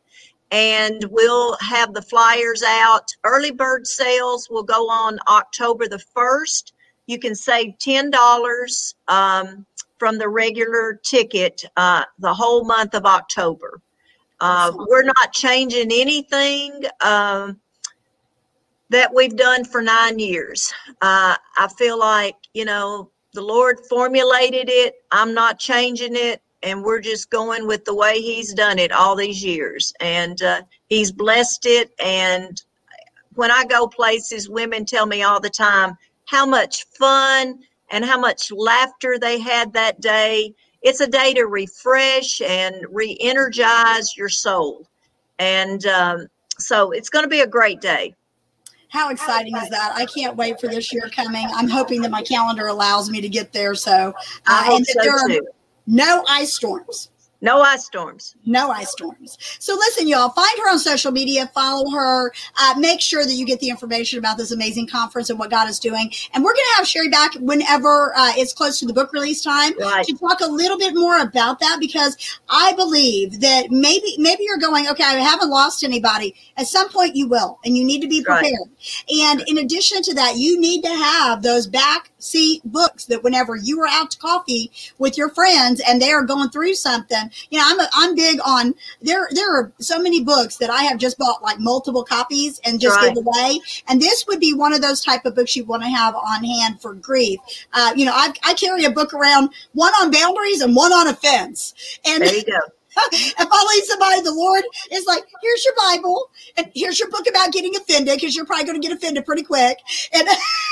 and 0.51 1.05
we'll 1.11 1.57
have 1.61 1.95
the 1.95 2.03
flyers 2.03 2.63
out. 2.63 3.13
Early 3.25 3.51
bird 3.51 3.87
sales 3.87 4.49
will 4.49 4.63
go 4.63 4.89
on 4.89 5.19
October 5.29 5.89
the 5.89 6.03
1st. 6.17 6.73
You 7.09 7.19
can 7.19 7.35
save 7.35 7.75
$10 7.79 8.95
um, 9.09 9.67
from 9.99 10.19
the 10.19 10.29
regular 10.29 11.01
ticket 11.03 11.65
uh, 11.77 12.05
the 12.21 12.33
whole 12.33 12.65
month 12.65 12.95
of 12.95 13.05
October. 13.05 13.81
Uh, 14.41 14.71
we're 14.89 15.03
not 15.03 15.33
changing 15.33 15.91
anything 15.91 16.85
um, 17.01 17.59
that 18.91 19.13
we've 19.13 19.37
done 19.37 19.65
for 19.65 19.83
nine 19.83 20.21
years. 20.21 20.73
Uh, 21.03 21.35
I 21.57 21.69
feel 21.77 21.99
like, 21.99 22.37
you 22.55 22.65
know, 22.65 23.11
the 23.35 23.43
Lord 23.43 23.79
formulated 23.89 24.69
it. 24.69 24.95
I'm 25.11 25.35
not 25.35 25.59
changing 25.59 26.15
it 26.15 26.41
and 26.63 26.83
we're 26.83 27.01
just 27.01 27.31
going 27.31 27.67
with 27.67 27.85
the 27.85 27.95
way 27.95 28.21
he's 28.21 28.53
done 28.53 28.79
it 28.79 28.93
all 28.93 29.15
these 29.15 29.45
years 29.45 29.93
and 30.01 30.43
uh, 30.43 30.63
he's 30.89 31.13
blessed 31.13 31.67
it 31.67 31.93
and 32.03 32.63
when 33.35 33.51
i 33.51 33.65
go 33.65 33.87
places 33.87 34.49
women 34.49 34.85
tell 34.85 35.07
me 35.07 35.23
all 35.23 35.41
the 35.41 35.51
time 35.51 35.97
how 36.29 36.47
much 36.47 36.85
fun 36.99 37.59
and 37.91 38.05
how 38.05 38.19
much 38.19 38.53
laughter 38.53 39.19
they 39.19 39.39
had 39.39 39.73
that 39.73 40.01
day 40.01 40.55
it's 40.83 41.01
a 41.01 41.07
day 41.07 41.35
to 41.35 41.45
refresh 41.45 42.41
and 42.41 42.75
re-energize 42.91 44.17
your 44.17 44.29
soul 44.29 44.87
and 45.39 45.87
um, 45.87 46.27
so 46.59 46.93
it's 46.93 47.09
going 47.09 47.25
to 47.25 47.29
be 47.29 47.41
a 47.41 47.47
great 47.47 47.81
day 47.81 48.15
how 48.91 49.11
exciting 49.11 49.55
is 49.55 49.69
that? 49.69 49.93
I 49.95 50.07
can't 50.07 50.35
wait 50.35 50.59
for 50.59 50.67
this 50.67 50.95
year 50.95 51.11
coming. 51.15 51.47
I'm 51.53 51.69
hoping 51.69 52.01
that 52.01 52.11
my 52.11 52.23
calendar 52.23 52.69
allows 52.69 53.11
me 53.11 53.21
to 53.21 53.29
get 53.29 53.53
there. 53.53 53.75
So, 53.75 53.93
uh, 53.93 54.13
I 54.47 54.65
hope 54.65 54.83
so 54.87 55.29
too 55.29 55.47
no 55.89 56.23
ice 56.29 56.55
storms. 56.55 57.11
No 57.41 57.61
ice 57.61 57.85
storms. 57.85 58.35
No 58.45 58.71
ice 58.71 58.91
storms. 58.91 59.39
So 59.61 59.75
listen, 59.75 60.09
y'all, 60.09 60.31
find 60.31 60.59
her 60.59 60.73
on 60.73 60.79
social 60.81 61.13
media, 61.13 61.49
follow 61.55 61.89
her, 61.91 62.33
uh, 62.61 62.75
make 62.79 63.01
sure 63.01 63.25
that 63.25 63.33
you 63.33 63.47
get 63.47 63.61
the 63.61 63.69
information 63.69 64.19
about 64.19 64.39
this 64.39 64.51
amazing 64.51 64.89
conference 64.89 65.31
and 65.31 65.39
what 65.39 65.49
God 65.49 65.69
is 65.69 65.79
doing. 65.79 66.11
And 66.35 66.43
we're 66.43 66.53
going 66.53 66.67
to 66.73 66.77
have 66.79 66.89
Sherry 66.89 67.09
back 67.09 67.35
whenever 67.35 68.13
uh, 68.17 68.33
it's 68.37 68.53
close 68.53 68.81
to 68.81 68.87
the 68.87 68.93
book 68.93 69.13
release 69.13 69.41
time 69.43 69.79
right. 69.79 70.05
to 70.05 70.17
talk 70.17 70.41
a 70.41 70.49
little 70.49 70.79
bit 70.79 70.95
more 70.95 71.21
about 71.21 71.61
that 71.61 71.77
because 71.79 72.17
I 72.49 72.73
believe 72.73 73.41
that 73.41 73.71
maybe 73.71 74.17
maybe 74.19 74.43
you're 74.43 74.59
going, 74.59 74.89
okay, 74.89 75.05
I 75.05 75.15
haven't 75.15 75.51
lost 75.51 75.85
anybody. 75.85 76.35
At 76.57 76.67
some 76.67 76.89
point 76.89 77.15
you 77.15 77.29
will, 77.29 77.61
and 77.65 77.77
you 77.77 77.85
need 77.85 78.01
to 78.01 78.09
be 78.09 78.25
prepared. 78.25 78.53
Right. 78.53 79.21
And 79.29 79.43
in 79.47 79.59
addition 79.59 80.03
to 80.03 80.15
that, 80.15 80.37
you 80.37 80.61
need 80.61 80.83
to 80.83 80.89
have 80.89 81.43
those 81.43 81.69
back 81.69 82.11
seat 82.19 82.63
books 82.65 83.05
that 83.07 83.23
whenever 83.23 83.55
you 83.55 83.81
are 83.81 83.89
out 83.89 84.11
to 84.11 84.19
coffee 84.19 84.73
with 84.99 85.17
your 85.17 85.29
friends 85.31 85.81
and 85.87 86.03
they 86.03 86.11
are 86.11 86.25
going 86.25 86.51
through 86.51 86.75
something 86.75 87.28
you 87.51 87.59
know, 87.59 87.65
I'm 87.67 87.81
a, 87.81 87.89
I'm 87.93 88.15
big 88.15 88.39
on 88.45 88.75
there. 89.03 89.29
There 89.33 89.55
are 89.55 89.73
so 89.79 89.99
many 89.99 90.23
books 90.23 90.57
that 90.57 90.71
I 90.71 90.83
have 90.83 90.99
just 90.99 91.19
bought 91.19 91.43
like 91.43 91.59
multiple 91.59 92.05
copies 92.05 92.61
and 92.65 92.81
just 92.81 92.97
right. 92.97 93.15
give 93.15 93.25
away. 93.25 93.61
And 93.89 94.01
this 94.01 94.27
would 94.27 94.41
be 94.41 94.55
one 94.55 94.73
of 94.73 94.83
those 94.83 95.03
type 95.03 95.25
of 95.25 95.35
books 95.35 95.57
you 95.57 95.65
want 95.65 95.83
to 95.83 95.89
have 95.89 96.15
on 96.15 96.45
hand 96.45 96.81
for 96.81 96.95
grief. 96.95 97.41
Uh, 97.73 97.93
you 97.97 98.05
know, 98.05 98.13
I, 98.15 98.33
I 98.45 98.55
carry 98.55 98.85
a 98.85 98.91
book 98.91 99.15
around, 99.15 99.51
one 99.73 99.93
on 99.95 100.11
boundaries 100.11 100.61
and 100.61 100.75
one 100.75 100.93
on 100.93 101.09
offense. 101.09 101.75
And 102.05 102.23
there 102.23 102.35
you 102.35 102.45
go. 102.45 102.59
If 103.13 103.49
I 103.51 103.75
lead 103.75 103.85
somebody, 103.85 104.23
the 104.23 104.35
Lord 104.35 104.65
is 104.93 105.07
like, 105.07 105.25
here's 105.43 105.65
your 105.65 105.75
Bible, 105.77 106.31
and 106.57 106.71
here's 106.75 106.99
your 106.99 107.11
book 107.11 107.27
about 107.29 107.53
getting 107.53 107.75
offended, 107.77 108.17
because 108.17 108.35
you're 108.37 108.47
probably 108.47 108.67
going 108.67 108.81
to 108.81 108.87
get 108.87 108.97
offended 108.97 109.25
pretty 109.25 109.43
quick. 109.43 109.79
And 110.13 110.27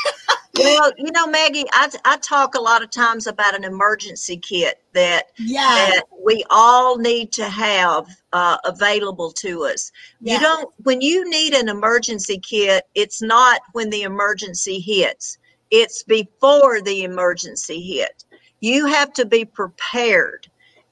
well, 0.59 0.93
you 0.97 1.11
know, 1.12 1.27
Maggie, 1.27 1.67
I, 1.73 1.91
I 2.05 2.17
talk 2.19 2.55
a 2.55 2.61
lot 2.61 2.83
of 2.83 2.91
times 2.91 3.27
about 3.27 3.55
an 3.55 3.65
emergency 3.65 4.37
kit 4.37 4.83
that 4.93 5.29
yeah. 5.39 5.61
that 5.61 6.05
we 6.25 6.45
all 6.51 6.99
need 6.99 7.33
to 7.33 7.49
have 7.49 8.07
uh, 8.33 8.59
available 8.65 9.33
to 9.33 9.65
us. 9.65 9.93
Yeah. 10.21 10.35
You 10.35 10.41
don't 10.41 10.75
when 10.85 11.01
you 11.01 11.29
need 11.29 11.55
an 11.55 11.69
emergency 11.69 12.39
kit, 12.39 12.85
it's 12.95 13.23
not 13.23 13.61
when 13.73 13.91
the 13.91 14.03
emergency 14.03 14.81
hits. 14.81 15.39
It's 15.71 16.03
before 16.03 16.81
the 16.81 17.03
emergency 17.03 17.81
hit. 17.81 18.25
You 18.61 18.87
have 18.87 19.12
to 19.15 19.25
be 19.25 19.45
prepared. 19.45 20.49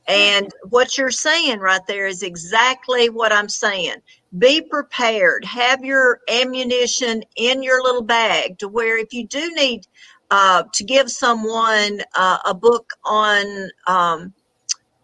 And 0.07 0.53
what 0.69 0.99
you're 0.99 1.11
saying 1.11 1.61
right 1.61 1.81
there 1.87 2.07
is 2.07 2.23
exactly 2.23 3.09
what 3.09 3.33
I'm 3.33 3.49
saying. 3.49 3.97
Be 4.37 4.61
prepared. 4.61 5.45
Have 5.45 5.85
your 5.85 6.21
ammunition 6.29 7.23
in 7.37 7.63
your 7.63 7.83
little 7.83 8.03
bag 8.03 8.59
to 8.59 8.69
where 8.69 8.99
if 8.99 9.13
you 9.13 9.27
do 9.27 9.51
need 9.55 9.87
uh, 10.31 10.65
to 10.75 10.85
give 10.85 11.11
someone 11.11 12.01
uh, 12.15 12.39
a 12.45 12.55
book 12.55 12.91
on 13.05 13.71
um, 13.87 14.35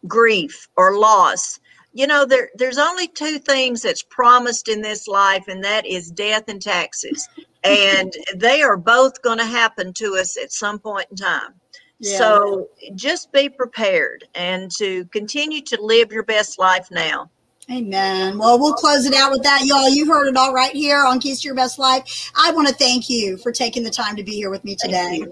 grief 0.06 0.68
or 0.76 0.98
loss, 0.98 1.60
you 1.92 2.06
know, 2.06 2.24
there, 2.24 2.50
there's 2.54 2.78
only 2.78 3.08
two 3.08 3.38
things 3.38 3.82
that's 3.82 4.02
promised 4.02 4.68
in 4.68 4.80
this 4.80 5.08
life, 5.08 5.48
and 5.48 5.64
that 5.64 5.86
is 5.86 6.10
death 6.10 6.44
and 6.48 6.62
taxes. 6.62 7.28
and 7.64 8.12
they 8.36 8.62
are 8.62 8.76
both 8.76 9.20
going 9.22 9.38
to 9.38 9.44
happen 9.44 9.92
to 9.94 10.16
us 10.16 10.36
at 10.36 10.52
some 10.52 10.78
point 10.78 11.06
in 11.10 11.16
time. 11.16 11.59
Yeah. 12.00 12.16
So 12.16 12.68
just 12.94 13.30
be 13.30 13.48
prepared 13.48 14.24
and 14.34 14.70
to 14.72 15.04
continue 15.06 15.60
to 15.62 15.80
live 15.80 16.10
your 16.10 16.22
best 16.22 16.58
life 16.58 16.88
now. 16.90 17.30
Amen. 17.70 18.38
Well, 18.38 18.58
we'll 18.58 18.72
close 18.72 19.04
it 19.04 19.14
out 19.14 19.30
with 19.30 19.42
that, 19.44 19.64
y'all. 19.64 19.88
You 19.88 20.06
heard 20.06 20.26
it 20.26 20.36
all 20.36 20.52
right 20.52 20.72
here 20.72 21.04
on 21.04 21.20
Keys 21.20 21.42
to 21.42 21.48
Your 21.48 21.54
Best 21.54 21.78
Life. 21.78 22.32
I 22.34 22.50
want 22.52 22.66
to 22.68 22.74
thank 22.74 23.08
you 23.08 23.36
for 23.36 23.52
taking 23.52 23.84
the 23.84 23.90
time 23.90 24.16
to 24.16 24.24
be 24.24 24.32
here 24.32 24.50
with 24.50 24.64
me 24.64 24.74
today. 24.74 25.26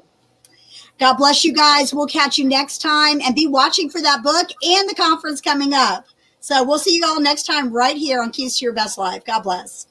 God 1.01 1.15
bless 1.15 1.45
you 1.45 1.53
guys. 1.53 1.95
We'll 1.95 2.07
catch 2.07 2.39
you 2.39 2.45
next 2.45 2.79
time 2.79 3.21
and 3.23 3.35
be 3.35 3.47
watching 3.47 3.89
for 3.89 4.01
that 4.03 4.23
book 4.23 4.49
and 4.63 4.89
the 4.89 4.95
conference 4.95 5.41
coming 5.41 5.73
up. 5.73 6.05
So 6.41 6.63
we'll 6.63 6.79
see 6.79 6.97
you 6.97 7.07
all 7.07 7.21
next 7.21 7.45
time 7.45 7.73
right 7.73 7.97
here 7.97 8.23
on 8.23 8.31
Keys 8.31 8.59
to 8.59 8.65
Your 8.65 8.75
Best 8.75 8.99
Life. 8.99 9.25
God 9.25 9.41
bless. 9.41 9.87